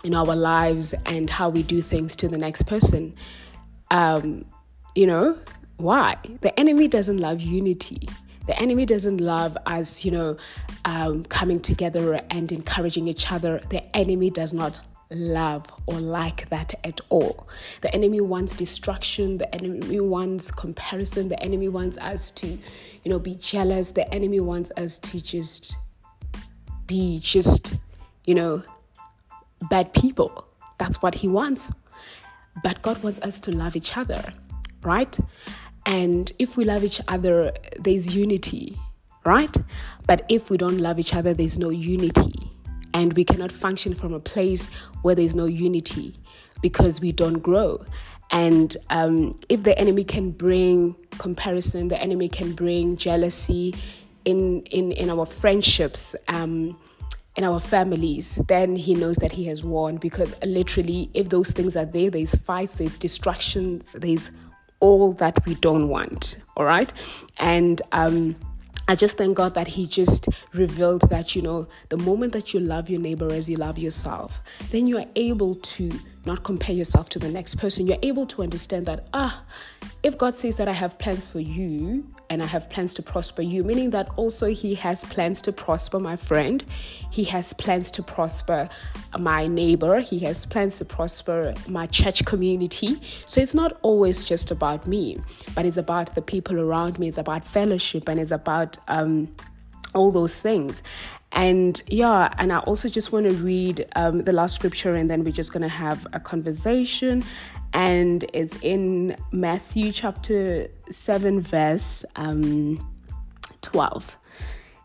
in 0.05 0.15
our 0.15 0.37
lives 0.37 0.95
and 1.07 1.31
how 1.31 1.49
we 1.49 1.63
do 1.63 1.81
things 1.81 2.17
to 2.17 2.29
the 2.29 2.39
next 2.39 2.65
person? 2.65 3.15
Um, 3.91 4.45
you 4.95 5.07
know, 5.07 5.39
why? 5.77 6.17
The 6.41 6.59
enemy 6.59 6.89
doesn't 6.89 7.19
love 7.19 7.41
unity. 7.41 8.09
The 8.47 8.59
enemy 8.61 8.85
doesn't 8.87 9.21
love 9.21 9.57
us, 9.67 10.05
you 10.05 10.11
know, 10.11 10.37
um, 10.85 11.25
coming 11.25 11.61
together 11.61 12.21
and 12.31 12.51
encouraging 12.53 13.09
each 13.09 13.33
other. 13.33 13.61
The 13.71 13.97
enemy 13.97 14.31
does 14.31 14.53
not 14.53 14.81
love 15.11 15.65
or 15.87 15.95
like 15.95 16.49
that 16.51 16.75
at 16.85 17.01
all. 17.09 17.49
The 17.81 17.93
enemy 17.95 18.21
wants 18.21 18.55
destruction. 18.55 19.39
The 19.39 19.53
enemy 19.55 20.01
wants 20.01 20.51
comparison. 20.51 21.29
The 21.29 21.43
enemy 21.43 21.69
wants 21.69 21.97
us 21.99 22.31
to, 22.33 22.47
you 22.47 23.11
know, 23.11 23.19
be 23.19 23.35
jealous. 23.37 23.93
The 23.93 24.13
enemy 24.13 24.41
wants 24.41 24.73
us 24.77 24.99
to 24.99 25.21
just 25.21 25.77
be 26.87 27.19
just, 27.19 27.77
you 28.25 28.35
know, 28.35 28.63
bad 29.71 29.93
people. 29.95 30.47
That's 30.79 31.03
what 31.03 31.15
he 31.15 31.29
wants. 31.29 31.73
But 32.63 32.83
God 32.83 33.03
wants 33.03 33.21
us 33.21 33.41
to 33.41 33.53
love 33.53 33.75
each 33.75 33.97
other, 33.97 34.23
right? 34.83 35.19
And 35.87 36.33
if 36.39 36.57
we 36.57 36.65
love 36.65 36.85
each 36.85 37.01
other, 37.09 37.53
there's 37.79 38.15
unity, 38.15 38.79
right? 39.25 39.55
But 40.07 40.25
if 40.29 40.51
we 40.51 40.57
don't 40.57 40.79
love 40.79 40.99
each 40.99 41.15
other, 41.15 41.35
there's 41.35 41.59
no 41.59 41.71
unity. 41.71 42.51
And 42.95 43.13
we 43.15 43.25
cannot 43.25 43.51
function 43.51 43.95
from 43.95 44.15
a 44.15 44.21
place 44.21 44.69
where 45.03 45.15
there's 45.15 45.35
no 45.35 45.47
unity 45.47 46.15
because 46.63 47.01
we 47.01 47.13
don't 47.13 47.41
grow. 47.41 47.85
And 48.31 48.77
um, 48.91 49.39
if 49.49 49.63
the 49.63 49.79
enemy 49.79 50.05
can 50.05 50.31
bring 50.31 50.97
comparison, 51.19 51.89
the 51.89 52.01
enemy 52.01 52.29
can 52.29 52.55
bring 52.55 52.97
jealousy 52.97 53.75
in 54.25 54.63
in 54.63 54.93
in 54.93 55.11
our 55.11 55.27
friendships. 55.27 56.17
Um, 56.29 56.79
in 57.37 57.43
our 57.43 57.59
families, 57.59 58.37
then 58.47 58.77
he 58.77 58.95
knows 58.95 59.17
that 59.17 59.33
he 59.33 59.47
has 59.47 59.65
won 59.65 59.97
because 59.97 60.33
literally, 60.45 61.11
if 61.15 61.31
those 61.31 61.51
things 61.51 61.77
are 61.77 61.85
there, 61.85 62.09
there's 62.09 62.37
fights, 62.37 62.77
there's 62.77 62.97
destruction, 62.97 63.83
there's 63.93 64.31
all 64.85 65.15
that 65.15 65.45
we 65.47 65.55
don't 65.55 65.89
want. 65.89 66.37
All 66.59 66.67
right. 66.67 66.93
And 67.39 67.81
um, 67.93 68.37
I 68.87 68.95
just 68.95 69.17
thank 69.17 69.35
God 69.35 69.55
that 69.55 69.67
He 69.67 69.87
just 69.87 70.29
revealed 70.53 71.09
that, 71.09 71.35
you 71.35 71.41
know, 71.41 71.67
the 71.89 71.97
moment 71.97 72.35
that 72.35 72.53
you 72.53 72.61
love 72.61 72.91
your 72.91 73.01
neighbor 73.01 73.33
as 73.33 73.49
you 73.49 73.57
love 73.57 73.79
yourself, 73.79 74.43
then 74.71 74.87
you 74.87 74.99
are 74.99 75.07
able 75.17 75.55
to 75.77 75.91
not 76.27 76.45
compare 76.45 76.75
yourself 76.75 77.09
to 77.11 77.19
the 77.19 77.31
next 77.31 77.55
person. 77.55 77.87
You're 77.87 77.99
able 78.03 78.27
to 78.27 78.43
understand 78.43 78.85
that, 78.87 79.07
ah, 79.15 79.43
if 80.03 80.19
God 80.19 80.37
says 80.37 80.57
that 80.57 80.69
I 80.69 80.73
have 80.73 80.99
plans 80.99 81.27
for 81.27 81.41
you 81.41 82.07
and 82.31 82.43
I 82.43 82.47
have 82.47 82.71
plans 82.71 82.95
to 82.95 83.03
prosper 83.03 83.43
you, 83.43 83.65
meaning 83.65 83.91
that 83.91 84.09
also 84.17 84.47
He 84.47 84.75
has 84.77 85.05
plans 85.05 85.43
to 85.43 85.53
prosper 85.53 85.99
my 85.99 86.17
friend, 86.17 86.65
He 87.11 87.25
has 87.25 87.53
plans 87.53 87.91
to 87.93 88.03
prosper 88.03 88.69
my 89.19 89.47
neighbor, 89.47 90.01
He 90.01 90.19
has 90.21 90.47
plans 90.47 90.79
to 90.79 90.85
prosper 90.85 91.55
my 91.69 91.87
church 91.87 92.25
community. 92.25 92.97
So 93.27 93.41
it's 93.41 93.55
not 93.55 93.79
always 93.83 94.25
just 94.25 94.51
about 94.51 94.87
me, 94.87 95.19
but 95.55 95.67
it's 95.67 95.77
about 95.77 96.15
the 96.15 96.23
people 96.23 96.61
around 96.61 96.99
me, 96.99 97.09
it's 97.09 97.19
about 97.19 97.45
fellowship, 97.45 98.09
and 98.09 98.19
it's 98.21 98.33
about 98.33 98.79
um, 98.89 99.35
all 99.95 100.11
those 100.11 100.41
things. 100.41 100.83
And 101.35 101.83
yeah, 101.89 102.33
and 102.39 102.53
I 102.53 102.59
also 102.59 102.89
just 102.89 103.11
want 103.11 103.27
to 103.27 103.33
read 103.33 103.87
um, 103.97 104.23
the 104.23 104.33
last 104.33 104.55
scripture 104.55 104.95
and 104.95 105.11
then 105.11 105.25
we're 105.25 105.33
just 105.33 105.53
going 105.53 105.65
to 105.65 105.69
have 105.69 106.07
a 106.13 106.21
conversation. 106.21 107.25
And 107.75 108.25
it's 108.33 108.57
in 108.63 109.17
Matthew 109.33 109.93
chapter 109.93 110.69
7, 110.91 111.41
verse 111.41 112.05
um, 112.15 112.89
12. 113.63 114.17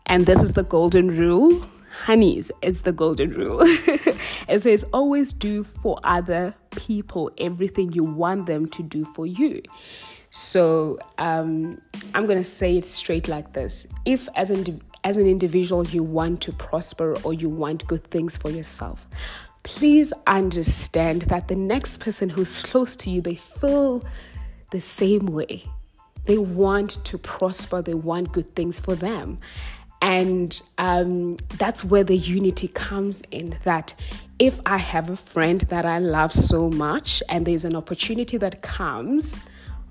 And 0.06 0.26
this 0.26 0.42
is 0.42 0.54
the 0.54 0.64
golden 0.64 1.16
rule. 1.16 1.64
Honeys, 2.04 2.50
it's 2.62 2.82
the 2.82 2.92
golden 2.92 3.30
rule. 3.30 3.60
it 3.62 4.62
says, 4.62 4.84
always 4.92 5.32
do 5.32 5.62
for 5.62 6.00
other 6.02 6.54
people 6.74 7.30
everything 7.38 7.92
you 7.92 8.02
want 8.02 8.46
them 8.46 8.66
to 8.66 8.82
do 8.82 9.04
for 9.04 9.26
you. 9.26 9.62
So 10.30 10.98
um, 11.18 11.80
I'm 12.14 12.26
going 12.26 12.38
to 12.38 12.44
say 12.44 12.76
it 12.76 12.84
straight 12.84 13.28
like 13.28 13.52
this. 13.52 13.86
If, 14.04 14.28
as 14.34 14.50
an 14.50 14.80
as 15.02 15.16
an 15.16 15.26
individual 15.26 15.86
you 15.86 16.02
want 16.02 16.42
to 16.42 16.52
prosper 16.52 17.16
or 17.22 17.32
you 17.32 17.48
want 17.48 17.86
good 17.86 18.04
things 18.04 18.36
for 18.36 18.50
yourself, 18.50 19.08
please 19.62 20.12
understand 20.26 21.22
that 21.22 21.48
the 21.48 21.56
next 21.56 21.98
person 21.98 22.28
who's 22.28 22.64
close 22.64 22.96
to 22.96 23.10
you, 23.10 23.20
they 23.20 23.34
feel 23.34 24.04
the 24.70 24.80
same 24.80 25.26
way. 25.26 25.64
They 26.26 26.38
want 26.38 27.04
to 27.04 27.18
prosper, 27.18 27.82
they 27.82 27.94
want 27.94 28.32
good 28.32 28.54
things 28.54 28.80
for 28.80 28.94
them. 28.94 29.38
And 30.02 30.60
um, 30.78 31.36
that's 31.58 31.84
where 31.84 32.04
the 32.04 32.16
unity 32.16 32.68
comes 32.68 33.22
in 33.30 33.56
that 33.64 33.94
if 34.38 34.58
I 34.64 34.78
have 34.78 35.10
a 35.10 35.16
friend 35.16 35.60
that 35.62 35.84
I 35.84 35.98
love 35.98 36.32
so 36.32 36.70
much 36.70 37.22
and 37.28 37.46
there's 37.46 37.66
an 37.66 37.76
opportunity 37.76 38.38
that 38.38 38.62
comes, 38.62 39.36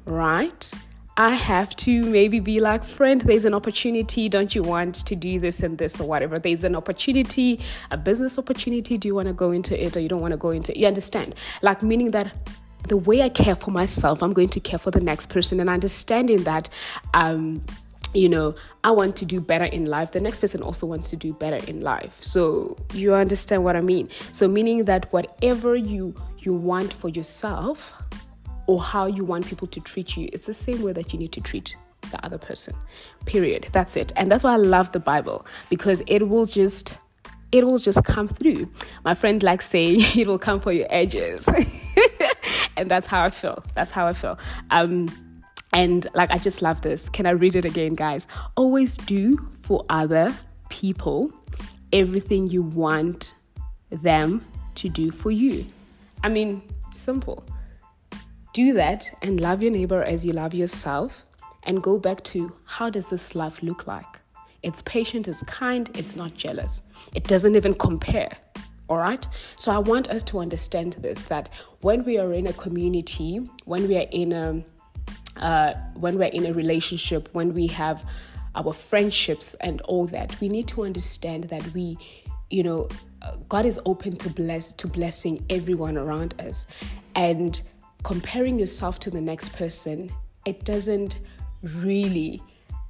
right? 0.06 0.72
I 1.20 1.32
have 1.32 1.76
to 1.76 2.04
maybe 2.06 2.40
be 2.40 2.62
like, 2.62 2.82
friend, 2.82 3.20
there's 3.20 3.44
an 3.44 3.54
opportunity. 3.54 4.30
Don't 4.30 4.56
you 4.56 4.64
want 4.64 4.96
to 5.06 5.18
do 5.18 5.38
this 5.38 5.62
and 5.64 5.78
this 5.78 6.00
or 6.00 6.08
whatever? 6.08 6.40
There's 6.40 6.64
an 6.64 6.78
opportunity, 6.78 7.60
a 7.92 7.98
business 7.98 8.40
opportunity. 8.40 8.98
Do 8.98 9.10
you 9.10 9.16
want 9.16 9.28
to 9.28 9.34
go 9.34 9.52
into 9.52 9.76
it 9.86 9.98
or 9.98 10.00
you 10.00 10.08
don't 10.08 10.22
want 10.22 10.32
to 10.32 10.38
go 10.38 10.52
into 10.52 10.72
it? 10.72 10.78
You 10.78 10.88
understand? 10.88 11.36
Like, 11.62 11.84
meaning 11.84 12.12
that 12.12 12.34
the 12.88 12.96
way 12.96 13.22
I 13.22 13.28
care 13.28 13.56
for 13.56 13.72
myself, 13.72 14.24
I'm 14.24 14.32
going 14.32 14.48
to 14.48 14.62
care 14.62 14.80
for 14.80 14.92
the 14.92 15.02
next 15.02 15.26
person. 15.26 15.60
And 15.60 15.70
understanding 15.70 16.46
that, 16.46 16.70
um, 17.14 17.66
you 18.14 18.30
know, 18.30 18.56
I 18.86 18.92
want 18.92 19.18
to 19.18 19.26
do 19.26 19.42
better 19.42 19.66
in 19.66 19.88
life. 19.88 20.14
The 20.14 20.22
next 20.22 20.40
person 20.40 20.62
also 20.62 20.88
wants 20.88 21.10
to 21.10 21.18
do 21.18 21.34
better 21.34 21.60
in 21.70 21.82
life. 21.82 22.18
So 22.24 22.78
you 22.94 23.14
understand 23.14 23.66
what 23.66 23.76
I 23.76 23.82
mean? 23.82 24.08
So 24.32 24.48
meaning 24.48 24.86
that 24.86 25.12
whatever 25.12 25.76
you 25.76 26.16
you 26.38 26.54
want 26.54 26.94
for 26.94 27.10
yourself, 27.10 27.94
or 28.70 28.80
how 28.80 29.08
you 29.08 29.26
want 29.26 29.48
people 29.48 29.68
to 29.68 29.80
treat 29.80 30.16
you, 30.16 30.30
it's 30.32 30.46
the 30.46 30.54
same 30.54 30.84
way 30.84 30.94
that 30.94 31.12
you 31.12 31.18
need 31.18 31.32
to 31.32 31.42
treat 31.42 31.76
the 32.12 32.24
other 32.24 32.38
person. 32.38 32.76
Period. 33.26 33.68
That's 33.72 33.98
it. 33.98 34.14
And 34.16 34.30
that's 34.30 34.44
why 34.44 34.54
I 34.54 34.58
love 34.58 34.92
the 34.92 35.00
Bible 35.00 35.48
because 35.72 36.04
it 36.06 36.30
will 36.30 36.46
just 36.46 36.94
it 37.52 37.66
will 37.66 37.80
just 37.80 38.04
come 38.04 38.28
through. 38.28 38.70
My 39.04 39.16
friend 39.16 39.42
likes 39.42 39.68
saying 39.68 39.98
it 40.16 40.28
will 40.28 40.38
come 40.38 40.60
for 40.60 40.72
your 40.72 40.86
edges. 40.92 41.50
and 42.78 42.92
that's 42.92 43.08
how 43.08 43.24
I 43.24 43.32
feel. 43.32 43.64
That's 43.74 43.90
how 43.90 44.06
I 44.06 44.14
feel. 44.14 44.38
Um 44.70 45.08
and 45.74 46.06
like 46.14 46.30
I 46.30 46.38
just 46.38 46.62
love 46.62 46.82
this. 46.82 47.10
Can 47.10 47.26
I 47.26 47.32
read 47.32 47.56
it 47.56 47.66
again, 47.66 47.96
guys? 47.96 48.28
Always 48.56 48.98
do 48.98 49.40
for 49.64 49.84
other 49.90 50.32
people 50.70 51.34
everything 51.92 52.46
you 52.46 52.62
want 52.62 53.34
them 53.90 54.46
to 54.76 54.90
do 54.90 55.10
for 55.10 55.32
you. 55.32 55.66
I 56.24 56.30
mean, 56.30 56.62
simple 56.92 57.44
do 58.60 58.74
that 58.74 59.10
and 59.22 59.40
love 59.40 59.64
your 59.64 59.72
neighbor 59.72 60.04
as 60.04 60.26
you 60.26 60.34
love 60.34 60.54
yourself 60.54 61.26
and 61.64 61.82
go 61.82 61.98
back 61.98 62.22
to 62.24 62.52
how 62.66 62.90
does 62.90 63.06
this 63.06 63.34
love 63.34 63.62
look 63.64 63.88
like? 63.88 64.20
It's 64.64 64.82
patient, 64.82 65.30
it's 65.30 65.44
kind, 65.44 65.90
it's 65.98 66.18
not 66.18 66.34
jealous. 66.34 66.82
It 67.16 67.24
doesn't 67.24 67.56
even 67.56 67.74
compare. 67.74 68.32
All 68.90 68.98
right. 68.98 69.26
So 69.56 69.72
I 69.72 69.78
want 69.78 70.10
us 70.10 70.24
to 70.24 70.40
understand 70.40 70.94
this 70.94 71.24
that 71.26 71.48
when 71.82 72.04
we 72.04 72.18
are 72.18 72.34
in 72.34 72.48
a 72.48 72.54
community, 72.54 73.38
when 73.64 73.88
we 73.88 73.96
are 73.98 74.10
in 74.12 74.34
a 74.34 74.64
uh, 75.38 75.74
when 75.94 76.18
we're 76.18 76.36
in 76.40 76.46
a 76.48 76.54
relationship, 76.54 77.30
when 77.32 77.54
we 77.54 77.68
have 77.68 78.04
our 78.56 78.74
friendships 78.74 79.54
and 79.62 79.80
all 79.82 80.06
that, 80.08 80.38
we 80.42 80.50
need 80.50 80.68
to 80.68 80.84
understand 80.84 81.46
that 81.46 81.66
we, 81.74 81.98
you 82.50 82.64
know, 82.64 82.90
God 83.48 83.66
is 83.66 83.80
open 83.86 84.18
to 84.18 84.30
bless 84.30 84.74
to 84.74 84.88
blessing 84.88 85.46
everyone 85.50 85.98
around 85.98 86.34
us, 86.42 86.66
and 87.16 87.62
comparing 88.04 88.60
yourself 88.60 89.00
to 89.00 89.10
the 89.10 89.22
next 89.22 89.54
person, 89.54 90.12
it 90.46 90.64
doesn't 90.66 91.20
really 91.62 92.42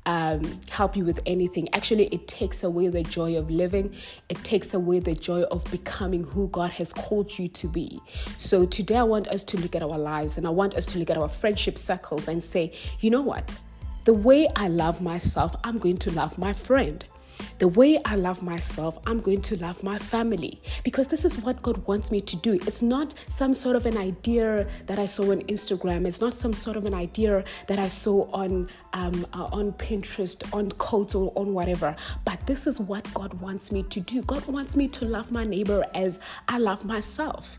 um, 0.06 0.42
help 0.70 0.96
you 0.96 1.06
with 1.06 1.20
anything. 1.26 1.70
Actually, 1.74 2.06
it 2.08 2.28
takes 2.28 2.64
away 2.64 2.88
the 2.88 3.04
joy 3.04 3.38
of 3.38 3.50
living, 3.50 3.94
it 4.30 4.44
takes 4.44 4.74
away 4.74 5.00
the 5.00 5.14
joy 5.14 5.44
of 5.44 5.64
becoming 5.72 6.24
who 6.24 6.48
God 6.50 6.72
has 6.72 6.94
called 6.94 7.38
you 7.38 7.48
to 7.50 7.68
be. 7.68 8.00
So, 8.38 8.66
today 8.66 8.98
I 8.98 9.04
want 9.04 9.28
us 9.28 9.44
to 9.46 9.58
look 9.60 9.76
at 9.76 9.84
our 9.84 9.98
lives 9.98 10.38
and 10.38 10.48
I 10.48 10.50
want 10.50 10.76
us 10.76 10.86
to 10.88 11.00
look 11.00 11.10
at 11.10 11.18
our 11.18 11.30
friendship 11.30 11.78
circles 11.78 12.28
and 12.28 12.44
say, 12.44 12.74
you 13.02 13.10
know 13.10 13.22
what? 13.22 13.58
The 14.06 14.14
way 14.14 14.48
I 14.56 14.68
love 14.70 15.02
myself, 15.02 15.56
I'm 15.64 15.78
going 15.78 15.98
to 15.98 16.12
love 16.12 16.38
my 16.38 16.54
friend. 16.54 17.06
The 17.60 17.68
way 17.68 18.00
I 18.06 18.16
love 18.16 18.42
myself, 18.42 18.98
I'm 19.06 19.20
going 19.20 19.42
to 19.42 19.58
love 19.58 19.84
my 19.84 19.98
family 19.98 20.62
because 20.84 21.08
this 21.08 21.26
is 21.26 21.38
what 21.38 21.62
God 21.62 21.86
wants 21.88 22.12
me 22.12 22.22
to 22.22 22.36
do. 22.38 22.54
It's 22.54 22.82
not 22.82 23.14
some 23.28 23.54
sort 23.54 23.76
of 23.76 23.86
an 23.86 23.98
idea 23.98 24.68
that 24.88 24.98
I 24.98 25.06
saw 25.06 25.32
on 25.32 25.42
Instagram. 25.44 26.08
It's 26.08 26.22
not 26.22 26.34
some 26.34 26.54
sort 26.54 26.78
of 26.78 26.86
an 26.86 26.94
idea 26.94 27.44
that 27.68 27.80
I 27.80 27.88
saw 27.88 28.30
on 28.32 28.70
um, 28.94 29.26
uh, 29.34 29.50
on 29.52 29.74
Pinterest, 29.74 30.42
on 30.54 30.72
quotes, 30.72 31.14
or 31.16 31.32
on 31.36 31.54
whatever. 31.54 31.96
But 32.26 32.46
this 32.48 32.66
is 32.66 32.80
what 32.80 33.14
God 33.14 33.34
wants 33.36 33.72
me 33.72 33.84
to 33.84 34.00
do. 34.00 34.22
God 34.24 34.46
wants 34.48 34.76
me 34.76 34.88
to 34.88 35.06
love 35.06 35.32
my 35.32 35.44
neighbor 35.44 35.86
as 35.94 36.20
I 36.48 36.58
love 36.58 36.86
myself 36.86 37.59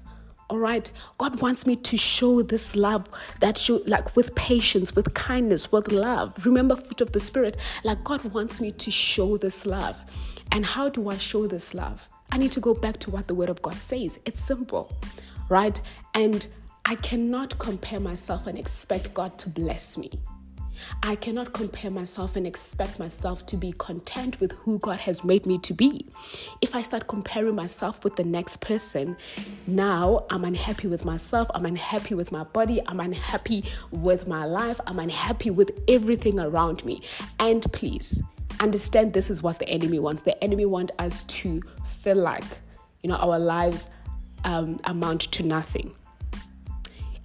all 0.50 0.58
right 0.58 0.90
god 1.16 1.40
wants 1.40 1.64
me 1.64 1.76
to 1.76 1.96
show 1.96 2.42
this 2.42 2.74
love 2.74 3.06
that 3.38 3.56
show 3.56 3.80
like 3.86 4.14
with 4.16 4.34
patience 4.34 4.94
with 4.96 5.14
kindness 5.14 5.70
with 5.72 5.90
love. 5.92 6.44
Remember 6.44 6.74
fruit 6.76 7.00
of 7.00 7.12
the 7.12 7.20
spirit 7.20 7.56
like 7.84 8.02
god 8.04 8.22
wants 8.34 8.60
me 8.60 8.70
to 8.72 8.90
show 8.90 9.36
this 9.36 9.64
love. 9.64 9.96
And 10.52 10.66
how 10.66 10.88
do 10.88 11.08
i 11.08 11.16
show 11.16 11.46
this 11.46 11.72
love? 11.72 12.08
I 12.32 12.38
need 12.38 12.52
to 12.52 12.60
go 12.60 12.74
back 12.74 12.98
to 12.98 13.10
what 13.10 13.28
the 13.28 13.34
word 13.34 13.48
of 13.48 13.62
god 13.62 13.74
says. 13.74 14.18
It's 14.26 14.40
simple 14.40 14.92
right? 15.48 15.80
And 16.14 16.46
i 16.84 16.94
cannot 16.96 17.58
compare 17.58 18.00
myself 18.00 18.46
and 18.46 18.58
expect 18.58 19.14
god 19.14 19.38
to 19.38 19.48
bless 19.48 19.96
me 19.96 20.10
I 21.02 21.16
cannot 21.16 21.52
compare 21.52 21.90
myself 21.90 22.36
and 22.36 22.46
expect 22.46 22.98
myself 22.98 23.46
to 23.46 23.56
be 23.56 23.72
content 23.72 24.40
with 24.40 24.52
who 24.52 24.78
God 24.78 25.00
has 25.00 25.24
made 25.24 25.46
me 25.46 25.58
to 25.58 25.74
be. 25.74 26.06
If 26.60 26.74
I 26.74 26.82
start 26.82 27.08
comparing 27.08 27.54
myself 27.54 28.04
with 28.04 28.16
the 28.16 28.24
next 28.24 28.58
person, 28.60 29.16
now 29.66 30.26
I'm 30.30 30.44
unhappy 30.44 30.88
with 30.88 31.04
myself, 31.04 31.48
I'm 31.54 31.66
unhappy 31.66 32.14
with 32.14 32.32
my 32.32 32.44
body, 32.44 32.80
I'm 32.86 33.00
unhappy 33.00 33.64
with 33.90 34.26
my 34.26 34.44
life, 34.44 34.80
I'm 34.86 34.98
unhappy 34.98 35.50
with 35.50 35.78
everything 35.88 36.38
around 36.40 36.84
me. 36.84 37.02
And 37.38 37.64
please, 37.72 38.22
understand 38.60 39.12
this 39.12 39.30
is 39.30 39.42
what 39.42 39.58
the 39.58 39.68
enemy 39.68 39.98
wants. 39.98 40.22
The 40.22 40.42
enemy 40.42 40.66
wants 40.66 40.92
us 40.98 41.22
to 41.22 41.62
feel 41.84 42.16
like, 42.16 42.44
you 43.02 43.08
know, 43.08 43.16
our 43.16 43.38
lives 43.38 43.90
um, 44.44 44.78
amount 44.84 45.22
to 45.32 45.42
nothing 45.42 45.94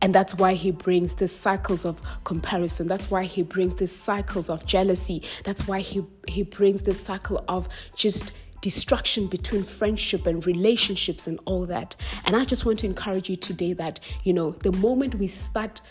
And 0.06 0.14
that's 0.14 0.36
why 0.36 0.54
he 0.54 0.70
brings 0.70 1.16
the 1.16 1.28
cycles 1.28 1.84
of 1.84 2.00
comparison. 2.26 2.88
That's 2.88 3.10
why 3.10 3.24
he 3.24 3.42
brings 3.42 3.74
the 3.74 3.88
cycles 3.88 4.52
of 4.52 4.64
jealousy. 4.68 5.24
That's 5.44 5.68
why 5.68 5.80
he, 5.80 6.06
he 6.28 6.44
brings 6.44 6.84
the 6.84 6.94
cycle 6.94 7.44
of 7.48 7.68
just 7.96 8.34
destruction 8.62 9.26
between 9.26 9.64
friendship 9.64 10.28
and 10.28 10.46
relationships 10.46 11.26
and 11.26 11.40
all 11.46 11.66
that. 11.66 11.96
And 12.26 12.36
I 12.36 12.44
just 12.44 12.68
want 12.68 12.78
to 12.80 12.86
encourage 12.86 13.32
you 13.32 13.36
today 13.36 13.74
that, 13.74 14.00
you 14.24 14.34
know, 14.34 14.52
the 14.52 14.74
moment 14.74 15.16
we 15.16 15.26
start, 15.26 15.82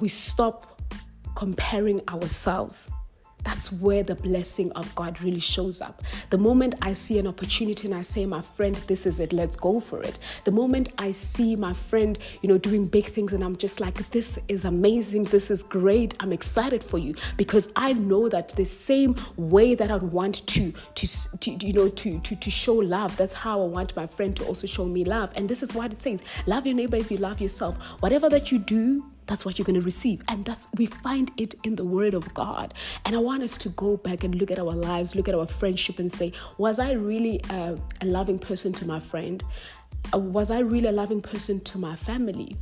we 0.00 0.08
stop 0.08 0.82
comparing 1.36 2.00
ourselves 2.08 2.90
that's 3.44 3.72
where 3.72 4.02
the 4.02 4.14
blessing 4.14 4.72
of 4.72 4.94
God 4.94 5.20
really 5.22 5.40
shows 5.40 5.80
up. 5.80 6.02
The 6.30 6.38
moment 6.38 6.74
I 6.82 6.92
see 6.92 7.18
an 7.18 7.26
opportunity 7.26 7.86
and 7.86 7.94
I 7.94 8.02
say, 8.02 8.26
my 8.26 8.40
friend, 8.40 8.74
this 8.86 9.06
is 9.06 9.20
it, 9.20 9.32
let's 9.32 9.56
go 9.56 9.80
for 9.80 10.02
it. 10.02 10.18
The 10.44 10.50
moment 10.50 10.90
I 10.98 11.10
see 11.10 11.56
my 11.56 11.72
friend, 11.72 12.18
you 12.40 12.48
know, 12.48 12.58
doing 12.58 12.86
big 12.86 13.06
things 13.06 13.32
and 13.32 13.42
I'm 13.42 13.56
just 13.56 13.80
like, 13.80 14.10
this 14.10 14.38
is 14.48 14.64
amazing, 14.64 15.24
this 15.24 15.50
is 15.50 15.62
great, 15.62 16.14
I'm 16.20 16.32
excited 16.32 16.82
for 16.82 16.98
you 16.98 17.14
because 17.36 17.72
I 17.76 17.92
know 17.94 18.28
that 18.28 18.50
the 18.50 18.64
same 18.64 19.16
way 19.36 19.74
that 19.74 19.90
I'd 19.90 20.02
want 20.02 20.46
to, 20.48 20.72
to, 20.94 21.38
to 21.38 21.50
you 21.66 21.72
know, 21.72 21.88
to, 21.88 22.20
to, 22.20 22.36
to 22.36 22.50
show 22.50 22.74
love, 22.74 23.16
that's 23.16 23.34
how 23.34 23.62
I 23.62 23.66
want 23.66 23.96
my 23.96 24.06
friend 24.06 24.36
to 24.36 24.44
also 24.44 24.66
show 24.66 24.84
me 24.84 25.04
love. 25.04 25.32
And 25.34 25.48
this 25.48 25.62
is 25.62 25.74
what 25.74 25.92
it 25.92 26.02
says 26.02 26.22
love 26.46 26.66
your 26.66 26.74
neighbor 26.74 26.96
as 26.96 27.10
you 27.10 27.18
love 27.18 27.40
yourself. 27.40 27.76
Whatever 28.00 28.28
that 28.30 28.52
you 28.52 28.58
do, 28.58 29.04
that's 29.26 29.44
what 29.44 29.58
you're 29.58 29.64
going 29.64 29.78
to 29.78 29.84
receive. 29.84 30.22
And 30.28 30.44
that's 30.44 30.68
we 30.76 30.86
find 30.86 31.30
it 31.36 31.54
in 31.64 31.76
the 31.76 31.84
word 31.84 32.14
of 32.14 32.32
god. 32.34 32.74
And 33.04 33.14
i 33.14 33.18
want 33.18 33.42
us 33.42 33.56
to 33.58 33.68
go 33.70 33.96
back 33.96 34.24
and 34.24 34.34
look 34.34 34.50
at 34.50 34.58
our 34.58 34.74
lives 34.74 35.14
look 35.14 35.28
at 35.28 35.34
our 35.34 35.46
friendship 35.46 35.98
and 35.98 36.12
say 36.12 36.32
was 36.58 36.78
i 36.78 36.92
really 36.92 37.40
a 37.50 37.76
loving 38.02 38.38
person 38.38 38.72
to 38.74 38.86
my 38.86 39.00
friend? 39.00 39.42
Uh, 40.12 40.18
was 40.18 40.50
i 40.50 40.58
really 40.58 40.88
a 40.88 40.92
loving 40.92 41.20
person 41.20 41.60
to 41.60 41.78
my 41.78 41.94
family 41.94 42.56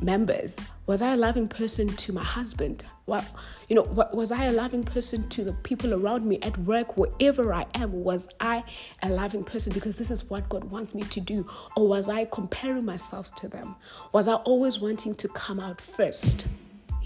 members? 0.00 0.58
Was 0.86 1.02
I 1.02 1.14
a 1.14 1.16
loving 1.16 1.48
person 1.48 1.88
to 1.88 2.12
my 2.12 2.22
husband? 2.22 2.84
Well, 3.06 3.24
you 3.68 3.76
know, 3.76 3.82
was 4.12 4.32
I 4.32 4.44
a 4.44 4.52
loving 4.52 4.84
person 4.84 5.28
to 5.30 5.44
the 5.44 5.52
people 5.52 5.94
around 5.94 6.26
me 6.26 6.38
at 6.42 6.56
work, 6.58 6.96
wherever 6.96 7.52
I 7.52 7.66
am? 7.74 7.92
Was 8.04 8.28
I 8.40 8.64
a 9.02 9.08
loving 9.08 9.44
person 9.44 9.72
because 9.72 9.96
this 9.96 10.10
is 10.10 10.28
what 10.30 10.48
God 10.48 10.64
wants 10.64 10.94
me 10.94 11.02
to 11.02 11.20
do? 11.20 11.46
Or 11.76 11.88
was 11.88 12.08
I 12.08 12.24
comparing 12.26 12.84
myself 12.84 13.34
to 13.36 13.48
them? 13.48 13.76
Was 14.12 14.28
I 14.28 14.34
always 14.34 14.80
wanting 14.80 15.14
to 15.14 15.28
come 15.28 15.60
out 15.60 15.80
first? 15.80 16.46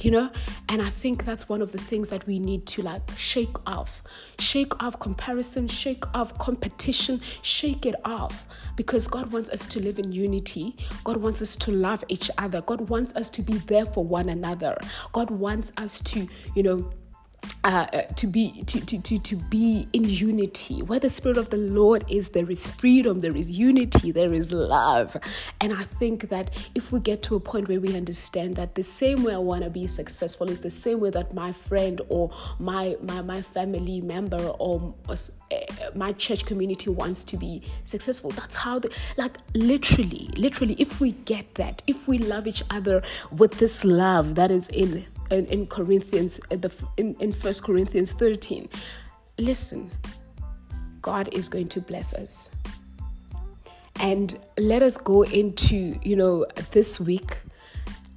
You 0.00 0.10
know? 0.10 0.30
And 0.68 0.82
i 0.82 0.88
think 0.88 1.24
that's 1.24 1.48
one 1.48 1.62
of 1.62 1.72
the 1.72 1.78
things 1.78 2.08
that 2.10 2.26
we 2.26 2.38
need 2.38 2.66
to 2.66 2.82
like 2.82 3.02
shake 3.16 3.56
off. 3.66 4.02
Shake 4.38 4.82
off 4.82 4.98
comparison 4.98 5.68
shake 5.68 6.04
off 6.14 6.36
competition 6.38 7.20
shake 7.42 7.86
it 7.86 7.94
off. 8.04 8.46
Because 8.76 9.08
god 9.08 9.32
wants 9.32 9.50
us 9.50 9.66
to 9.68 9.80
live 9.80 9.98
in 9.98 10.12
unity. 10.12 10.76
God 11.04 11.16
wants 11.18 11.42
us 11.42 11.56
to 11.56 11.72
love 11.72 12.04
each 12.08 12.30
other. 12.38 12.60
God 12.62 12.88
wants 12.88 13.14
us 13.14 13.30
to 13.30 13.42
be 13.42 13.54
there 13.54 13.86
for 13.86 14.04
one 14.04 14.28
another. 14.28 14.76
God 15.12 15.30
wants 15.30 15.72
us 15.76 16.00
to 16.02 16.28
you 16.54 16.62
know 16.62 16.90
uh, 17.64 17.86
uh, 17.92 18.02
to 18.14 18.26
be 18.26 18.62
to, 18.64 18.80
to, 18.80 19.00
to, 19.00 19.18
to 19.18 19.36
be 19.36 19.88
in 19.92 20.04
unity 20.04 20.80
where 20.82 21.00
the 21.00 21.08
spirit 21.08 21.36
of 21.36 21.50
the 21.50 21.56
lord 21.56 22.04
is 22.08 22.30
there 22.30 22.50
is 22.50 22.66
freedom 22.66 23.20
there 23.20 23.36
is 23.36 23.50
unity 23.50 24.12
there 24.12 24.32
is 24.32 24.52
love. 24.52 25.16
And 25.60 25.72
i 25.72 25.82
think 25.82 26.28
that 26.28 26.50
if 26.74 26.92
we 26.92 27.00
get 27.00 27.22
to 27.24 27.36
a 27.36 27.40
point 27.40 27.68
where 27.68 27.80
we 27.80 27.96
understand 27.96 28.56
that 28.56 28.74
the 28.74 28.82
same 28.82 29.24
way 29.24 29.34
i 29.34 29.38
want 29.38 29.64
to 29.64 29.70
be 29.70 29.86
successful 29.86 30.48
is 30.48 30.60
the 30.60 30.70
same 30.70 31.00
way 31.00 31.10
that 31.10 31.34
my 31.34 31.52
friend 31.52 32.00
or 32.08 32.30
my 32.58 32.96
my, 33.02 33.22
my 33.22 33.42
family 33.42 34.00
member 34.00 34.42
or 34.58 34.94
uh, 35.08 35.16
my 35.94 36.12
church 36.12 36.44
community 36.46 36.90
wants 36.90 37.24
to 37.24 37.36
be 37.36 37.62
successful 37.84 38.30
that's 38.30 38.54
how 38.54 38.78
the 38.78 38.90
like 39.16 39.36
literally 39.54 40.30
literally 40.36 40.74
if 40.78 41.00
we 41.00 41.12
get 41.32 41.54
that 41.54 41.82
if 41.86 42.06
we 42.08 42.18
love 42.18 42.46
each 42.46 42.62
other 42.70 43.02
with 43.32 43.52
this 43.58 43.84
love 43.84 44.34
that 44.34 44.50
is 44.50 44.68
in 44.68 45.04
in, 45.30 45.46
in 45.46 45.66
Corinthians, 45.66 46.40
in, 46.50 46.60
the, 46.60 46.72
in, 46.96 47.14
in 47.20 47.32
1 47.32 47.54
Corinthians 47.62 48.12
13. 48.12 48.68
Listen, 49.38 49.90
God 51.02 51.28
is 51.32 51.48
going 51.48 51.68
to 51.68 51.80
bless 51.80 52.14
us. 52.14 52.50
And 54.00 54.38
let 54.58 54.82
us 54.82 54.96
go 54.96 55.22
into, 55.22 55.98
you 56.02 56.16
know, 56.16 56.46
this 56.70 57.00
week 57.00 57.38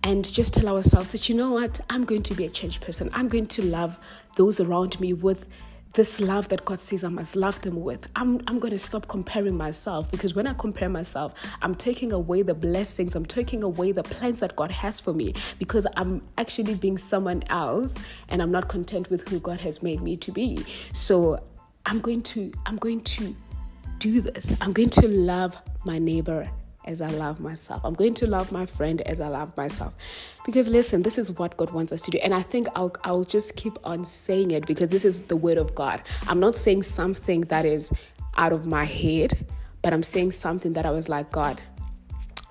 and 0.03 0.31
just 0.31 0.53
tell 0.53 0.75
ourselves 0.75 1.09
that, 1.09 1.29
you 1.29 1.35
know 1.35 1.51
what, 1.51 1.79
I'm 1.89 2.05
going 2.05 2.23
to 2.23 2.33
be 2.33 2.45
a 2.45 2.49
changed 2.49 2.81
person. 2.81 3.09
I'm 3.13 3.27
going 3.27 3.47
to 3.47 3.63
love 3.63 3.97
those 4.35 4.59
around 4.59 4.99
me 4.99 5.13
with 5.13 5.47
this 5.93 6.21
love 6.21 6.47
that 6.49 6.63
God 6.63 6.81
says 6.81 7.03
I 7.03 7.09
must 7.09 7.35
love 7.35 7.59
them 7.61 7.81
with. 7.81 8.09
I'm, 8.15 8.41
I'm 8.47 8.59
going 8.59 8.71
to 8.71 8.79
stop 8.79 9.07
comparing 9.07 9.57
myself 9.57 10.09
because 10.09 10.33
when 10.33 10.47
I 10.47 10.53
compare 10.53 10.89
myself, 10.89 11.33
I'm 11.61 11.75
taking 11.75 12.13
away 12.13 12.43
the 12.43 12.53
blessings, 12.53 13.15
I'm 13.15 13.25
taking 13.25 13.63
away 13.63 13.91
the 13.91 14.03
plans 14.03 14.39
that 14.39 14.55
God 14.55 14.71
has 14.71 14.99
for 14.99 15.13
me 15.13 15.33
because 15.59 15.85
I'm 15.97 16.21
actually 16.37 16.75
being 16.75 16.97
someone 16.97 17.43
else 17.49 17.93
and 18.29 18.41
I'm 18.41 18.51
not 18.51 18.69
content 18.69 19.09
with 19.09 19.27
who 19.27 19.39
God 19.39 19.59
has 19.61 19.83
made 19.83 20.01
me 20.01 20.15
to 20.17 20.31
be. 20.31 20.65
So 20.93 21.43
I'm 21.85 21.99
going 21.99 22.23
to, 22.23 22.51
I'm 22.65 22.77
going 22.77 23.01
to 23.01 23.35
do 23.99 24.21
this. 24.21 24.55
I'm 24.61 24.73
going 24.73 24.89
to 24.91 25.07
love 25.07 25.61
my 25.85 25.99
neighbor 25.99 26.49
as 26.85 27.01
I 27.01 27.07
love 27.07 27.39
myself. 27.39 27.81
I'm 27.83 27.93
going 27.93 28.13
to 28.15 28.27
love 28.27 28.51
my 28.51 28.65
friend 28.65 29.01
as 29.01 29.21
I 29.21 29.27
love 29.27 29.55
myself. 29.57 29.93
Because 30.45 30.69
listen, 30.69 31.01
this 31.01 31.17
is 31.17 31.31
what 31.31 31.57
God 31.57 31.71
wants 31.71 31.91
us 31.91 32.01
to 32.03 32.11
do. 32.11 32.17
And 32.19 32.33
I 32.33 32.41
think 32.41 32.67
I'll, 32.75 32.93
I'll 33.03 33.23
just 33.23 33.55
keep 33.55 33.77
on 33.83 34.03
saying 34.03 34.51
it 34.51 34.65
because 34.65 34.91
this 34.91 35.05
is 35.05 35.23
the 35.23 35.35
word 35.35 35.57
of 35.57 35.75
God. 35.75 36.01
I'm 36.27 36.39
not 36.39 36.55
saying 36.55 36.83
something 36.83 37.41
that 37.41 37.65
is 37.65 37.91
out 38.37 38.53
of 38.53 38.65
my 38.65 38.85
head, 38.85 39.45
but 39.81 39.93
I'm 39.93 40.03
saying 40.03 40.31
something 40.31 40.73
that 40.73 40.85
I 40.85 40.91
was 40.91 41.09
like, 41.09 41.31
God, 41.31 41.61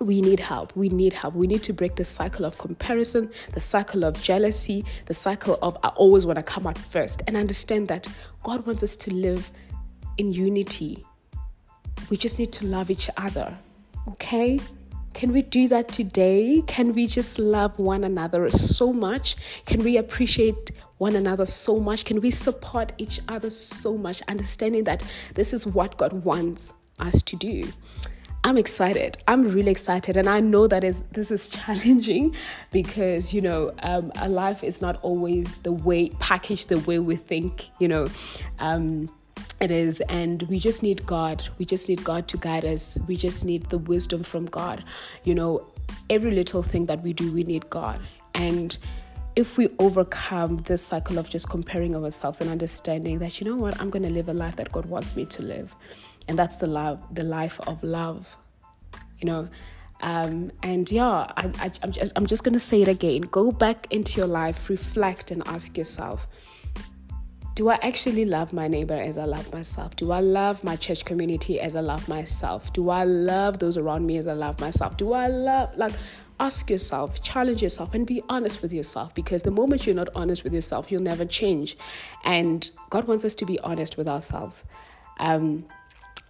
we 0.01 0.23
need 0.23 0.41
help. 0.41 0.75
We 0.75 0.89
need 0.89 1.13
help. 1.13 1.35
We 1.35 1.47
need 1.47 1.63
to 1.65 1.73
break 1.73 1.97
the 1.97 2.05
cycle 2.05 2.47
of 2.47 2.57
comparison, 2.59 3.31
the 3.53 3.61
cycle 3.61 4.05
of 4.05 4.21
jealousy, 4.23 4.85
the 5.07 5.15
cycle 5.15 5.59
of 5.61 5.77
I 5.83 5.89
always 5.89 6.25
want 6.25 6.37
to 6.37 6.43
come 6.43 6.67
out 6.67 6.79
first. 6.79 7.23
And 7.27 7.37
understand 7.37 7.89
that 7.89 8.07
God 8.43 8.67
wants 8.67 8.83
us 8.83 8.97
to 8.97 9.15
live 9.15 9.51
in 10.17 10.33
unity. 10.33 11.05
We 12.09 12.17
just 12.17 12.39
need 12.39 12.53
to 12.55 12.67
love 12.67 12.91
each 12.91 13.11
other. 13.17 13.57
Okay? 14.09 14.61
Can 15.13 15.33
we 15.33 15.43
do 15.43 15.69
that 15.69 15.89
today? 15.89 16.63
Can 16.67 16.95
we 16.95 17.07
just 17.07 17.39
love 17.39 17.79
one 17.79 18.05
another 18.05 18.49
so 18.51 18.93
much? 18.93 19.37
Can 19.67 19.83
we 19.83 19.97
appreciate 19.97 20.71
one 20.99 21.17
another 21.17 21.47
so 21.47 21.81
much? 21.81 22.05
Can 22.05 22.21
we 22.21 22.31
support 22.31 22.93
each 22.99 23.21
other 23.29 23.51
so 23.51 23.99
much? 23.99 24.23
Understanding 24.29 24.85
that 24.85 25.03
this 25.35 25.53
is 25.53 25.67
what 25.67 25.97
God 25.97 26.25
wants 26.25 26.73
us 26.99 27.23
to 27.23 27.37
do. 27.37 27.65
I'm 28.43 28.57
excited. 28.57 29.19
I'm 29.29 29.49
really 29.49 29.71
excited, 29.71 30.17
and 30.17 30.27
I 30.27 30.41
know 30.41 30.67
that 30.67 30.83
is 30.83 31.03
this 31.13 31.31
is 31.31 31.49
challenging 31.57 32.35
because 32.71 33.35
you 33.35 33.43
know 33.43 33.75
um, 33.83 34.13
a 34.17 34.29
life 34.29 34.65
is 34.65 34.81
not 34.81 34.99
always 35.03 35.57
the 35.59 35.73
way 35.73 36.09
packaged 36.21 36.71
the 36.71 36.79
way 36.79 36.99
we 36.99 37.17
think. 37.17 37.69
You 37.79 37.89
know, 37.89 38.07
um, 38.59 39.11
it 39.61 39.71
is 39.71 40.01
and 40.03 40.43
we 40.45 40.59
just 40.59 40.83
need 40.83 41.05
god. 41.07 41.43
We 41.59 41.65
just 41.65 41.89
need 41.89 42.03
god 42.05 42.29
to 42.29 42.37
guide 42.37 42.65
us. 42.65 42.99
We 43.07 43.17
just 43.17 43.45
need 43.45 43.69
the 43.71 43.79
wisdom 43.79 44.23
from 44.23 44.47
god. 44.47 44.85
You 45.25 45.35
know 45.35 45.67
every 46.09 46.31
little 46.31 46.63
thing 46.63 46.87
that 46.87 47.03
we 47.03 47.13
do 47.13 47.33
we 47.33 47.45
need 47.45 47.69
god. 47.71 48.01
And 48.35 48.77
if 49.37 49.57
we 49.57 49.69
overcome 49.79 50.59
this 50.59 50.85
cycle 50.85 51.19
of 51.19 51.31
just 51.31 51.49
comparing 51.49 51.95
ourselves 51.95 52.41
and 52.41 52.51
understanding 52.51 53.19
that 53.21 53.41
you 53.41 53.49
know 53.49 53.57
what 53.57 53.81
i'm 53.81 53.89
going 53.89 54.03
to 54.03 54.11
live 54.11 54.29
a 54.29 54.35
life 54.35 54.57
that 54.57 54.73
god 54.73 54.87
wants 54.87 55.15
me 55.17 55.25
to 55.27 55.43
live. 55.43 55.75
And 56.29 56.39
that's 56.39 56.59
the 56.59 56.67
love 56.67 57.07
the 57.15 57.25
life 57.25 57.61
of 57.67 57.83
love 57.83 58.37
you 59.21 59.27
know? 59.27 59.49
Um, 60.03 60.51
and 60.63 60.91
yeah 60.91 61.31
I, 61.37 61.51
I, 61.59 61.71
I'm 61.83 61.93
just, 61.93 62.13
I'm 62.17 62.27
just 62.27 62.43
going 62.43 62.55
to 62.55 62.61
say 62.61 62.81
it 62.81 62.89
again. 62.89 63.21
Go 63.23 63.53
back 63.53 63.87
into 63.91 64.17
your 64.19 64.27
life 64.27 64.71
reflect 64.71 65.31
and 65.31 65.47
ask 65.47 65.77
yourself 65.77 66.27
do 67.55 67.69
I 67.69 67.79
actually 67.83 68.25
love 68.25 68.53
my 68.53 68.69
neighbor 68.69 68.95
as 68.95 69.19
I 69.19 69.25
love 69.25 69.53
myself? 69.53 69.97
Do 69.97 70.13
I 70.13 70.21
love 70.21 70.63
my 70.63 70.77
church 70.77 71.05
community 71.05 71.61
as 71.61 71.75
I 71.77 71.81
love 71.81 72.09
myself? 72.09 72.73
Do 72.73 72.91
I 72.91 73.05
love 73.05 73.59
those 73.59 73.77
around 73.77 74.07
me 74.07 74.17
as 74.19 74.27
I 74.27 74.35
love 74.35 74.61
myself? 74.61 74.97
Do 74.97 75.13
I 75.13 75.27
love, 75.27 75.77
like, 75.77 75.93
ask 76.39 76.71
yourself, 76.71 77.23
challenge 77.23 77.63
yourself, 77.63 77.95
and 77.95 78.07
be 78.07 78.23
honest 78.29 78.63
with 78.63 78.73
yourself 78.73 79.15
because 79.15 79.43
the 79.43 79.51
moment 79.51 79.87
you're 79.87 79.95
not 79.95 80.09
honest 80.15 80.43
with 80.43 80.55
yourself, 80.55 80.91
you'll 80.91 81.03
never 81.03 81.25
change. 81.25 81.77
And 82.25 82.69
God 82.89 83.07
wants 83.09 83.25
us 83.25 83.35
to 83.37 83.45
be 83.45 83.59
honest 83.61 83.99
with 83.99 84.09
ourselves. 84.09 84.65
Um, 85.19 85.67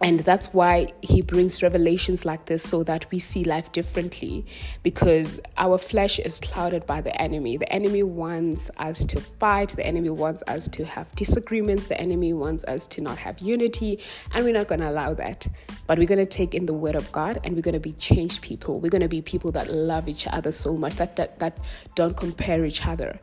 and 0.03 0.21
that's 0.21 0.51
why 0.51 0.91
he 1.01 1.21
brings 1.21 1.61
revelations 1.61 2.25
like 2.25 2.45
this 2.45 2.63
so 2.63 2.83
that 2.83 3.05
we 3.11 3.19
see 3.19 3.43
life 3.43 3.71
differently 3.71 4.43
because 4.81 5.39
our 5.57 5.77
flesh 5.77 6.17
is 6.17 6.39
clouded 6.39 6.87
by 6.87 7.01
the 7.01 7.21
enemy. 7.21 7.57
The 7.57 7.71
enemy 7.71 8.01
wants 8.01 8.71
us 8.77 9.03
to 9.05 9.21
fight, 9.21 9.69
the 9.69 9.85
enemy 9.85 10.09
wants 10.09 10.41
us 10.47 10.67
to 10.69 10.85
have 10.85 11.13
disagreements, 11.15 11.85
the 11.85 12.01
enemy 12.01 12.33
wants 12.33 12.63
us 12.63 12.87
to 12.87 13.01
not 13.01 13.19
have 13.19 13.37
unity, 13.39 13.99
and 14.33 14.43
we're 14.43 14.53
not 14.53 14.67
going 14.67 14.81
to 14.81 14.89
allow 14.89 15.13
that. 15.13 15.45
But 15.85 15.99
we're 15.99 16.07
going 16.07 16.17
to 16.17 16.25
take 16.25 16.55
in 16.55 16.65
the 16.65 16.73
word 16.73 16.95
of 16.95 17.11
God 17.11 17.39
and 17.43 17.53
we're 17.55 17.61
going 17.61 17.73
to 17.73 17.79
be 17.79 17.93
changed 17.93 18.41
people. 18.41 18.79
We're 18.79 18.89
going 18.89 19.01
to 19.01 19.07
be 19.07 19.21
people 19.21 19.51
that 19.51 19.71
love 19.71 20.09
each 20.09 20.25
other 20.25 20.51
so 20.51 20.75
much 20.75 20.95
that 20.95 21.15
that, 21.17 21.37
that 21.37 21.59
don't 21.93 22.17
compare 22.17 22.65
each 22.65 22.87
other 22.87 23.19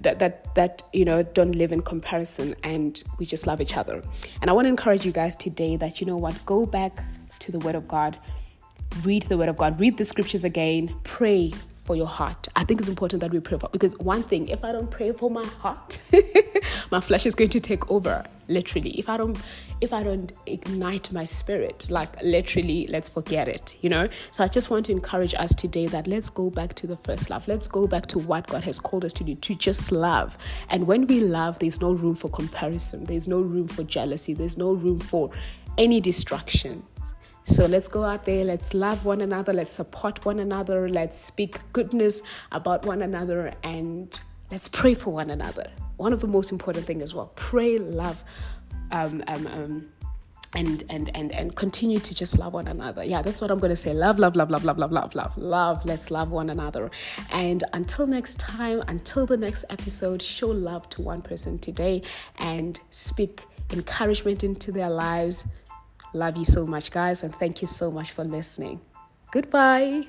that 0.00 0.18
that 0.18 0.54
that 0.54 0.82
you 0.92 1.04
know 1.04 1.22
don't 1.22 1.52
live 1.52 1.72
in 1.72 1.82
comparison 1.82 2.54
and 2.62 3.02
we 3.18 3.26
just 3.26 3.46
love 3.46 3.60
each 3.60 3.76
other. 3.76 4.02
And 4.40 4.50
i 4.50 4.52
want 4.52 4.66
to 4.66 4.70
encourage 4.70 5.04
you 5.04 5.12
guys 5.12 5.36
today 5.36 5.76
that 5.76 6.00
you 6.00 6.06
know 6.06 6.16
what 6.16 6.34
go 6.46 6.66
back 6.66 7.02
to 7.40 7.52
the 7.52 7.58
word 7.60 7.74
of 7.74 7.86
god 7.88 8.18
read 9.02 9.22
the 9.24 9.36
word 9.36 9.48
of 9.48 9.56
god 9.56 9.78
read 9.80 9.96
the 9.96 10.04
scriptures 10.04 10.44
again 10.44 10.94
pray 11.04 11.52
for 11.88 11.96
your 11.96 12.06
heart. 12.06 12.48
I 12.54 12.64
think 12.64 12.80
it's 12.80 12.90
important 12.90 13.22
that 13.22 13.30
we 13.30 13.40
pray 13.40 13.56
for 13.56 13.70
because 13.72 13.96
one 13.96 14.22
thing, 14.22 14.48
if 14.48 14.62
I 14.62 14.72
don't 14.72 14.90
pray 14.90 15.10
for 15.10 15.30
my 15.30 15.46
heart, 15.46 15.98
my 16.90 17.00
flesh 17.00 17.24
is 17.24 17.34
going 17.34 17.48
to 17.48 17.60
take 17.60 17.90
over. 17.90 18.22
Literally, 18.46 18.90
if 18.98 19.08
I 19.08 19.16
don't, 19.16 19.38
if 19.80 19.94
I 19.94 20.02
don't 20.02 20.30
ignite 20.44 21.10
my 21.12 21.24
spirit, 21.24 21.86
like 21.88 22.10
literally, 22.22 22.86
let's 22.88 23.08
forget 23.08 23.48
it. 23.48 23.78
You 23.80 23.88
know. 23.88 24.08
So 24.32 24.44
I 24.44 24.48
just 24.48 24.68
want 24.68 24.84
to 24.86 24.92
encourage 24.92 25.34
us 25.34 25.54
today 25.54 25.86
that 25.86 26.06
let's 26.06 26.28
go 26.28 26.50
back 26.50 26.74
to 26.74 26.86
the 26.86 26.98
first 26.98 27.30
love. 27.30 27.48
Let's 27.48 27.66
go 27.66 27.86
back 27.86 28.04
to 28.08 28.18
what 28.18 28.46
God 28.48 28.64
has 28.64 28.78
called 28.78 29.06
us 29.06 29.14
to 29.14 29.24
do, 29.24 29.34
to 29.34 29.54
just 29.54 29.90
love. 29.90 30.36
And 30.68 30.86
when 30.86 31.06
we 31.06 31.20
love, 31.20 31.58
there's 31.58 31.80
no 31.80 31.92
room 31.92 32.16
for 32.16 32.28
comparison. 32.28 33.06
There's 33.06 33.26
no 33.26 33.40
room 33.40 33.66
for 33.66 33.82
jealousy. 33.82 34.34
There's 34.34 34.58
no 34.58 34.72
room 34.72 35.00
for 35.00 35.30
any 35.78 36.02
distraction. 36.02 36.82
So 37.48 37.64
let's 37.64 37.88
go 37.88 38.04
out 38.04 38.26
there, 38.26 38.44
let's 38.44 38.74
love 38.74 39.06
one 39.06 39.22
another, 39.22 39.54
let's 39.54 39.72
support 39.72 40.24
one 40.26 40.38
another, 40.38 40.86
let's 40.86 41.16
speak 41.16 41.58
goodness 41.72 42.22
about 42.52 42.84
one 42.84 43.00
another, 43.00 43.54
and 43.64 44.20
let's 44.50 44.68
pray 44.68 44.92
for 44.92 45.14
one 45.14 45.30
another. 45.30 45.70
One 45.96 46.12
of 46.12 46.20
the 46.20 46.26
most 46.26 46.52
important 46.52 46.84
things 46.84 47.02
as 47.02 47.14
well 47.14 47.32
pray, 47.36 47.78
love, 47.78 48.22
um, 48.92 49.24
um, 49.28 49.46
um, 49.46 49.88
and 50.54 50.84
and 50.90 51.10
and 51.14 51.32
and 51.32 51.56
continue 51.56 51.98
to 51.98 52.14
just 52.14 52.38
love 52.38 52.52
one 52.52 52.68
another. 52.68 53.02
Yeah, 53.02 53.22
that's 53.22 53.40
what 53.40 53.50
I'm 53.50 53.58
gonna 53.58 53.76
say. 53.76 53.94
Love, 53.94 54.18
love, 54.18 54.36
love, 54.36 54.50
love, 54.50 54.64
love, 54.64 54.78
love, 54.78 54.92
love, 54.92 55.14
love. 55.14 55.36
love. 55.38 55.84
Let's 55.86 56.10
love 56.10 56.30
one 56.30 56.50
another. 56.50 56.90
And 57.32 57.64
until 57.72 58.06
next 58.06 58.38
time, 58.38 58.84
until 58.88 59.24
the 59.24 59.38
next 59.38 59.64
episode, 59.70 60.20
show 60.20 60.48
love 60.48 60.88
to 60.90 61.02
one 61.02 61.22
person 61.22 61.58
today 61.58 62.02
and 62.36 62.78
speak 62.90 63.42
encouragement 63.72 64.44
into 64.44 64.70
their 64.70 64.90
lives. 64.90 65.46
Love 66.14 66.36
you 66.36 66.44
so 66.44 66.66
much, 66.66 66.90
guys, 66.90 67.22
and 67.22 67.34
thank 67.34 67.60
you 67.60 67.68
so 67.68 67.90
much 67.90 68.12
for 68.12 68.24
listening. 68.24 68.80
Goodbye. 69.30 70.06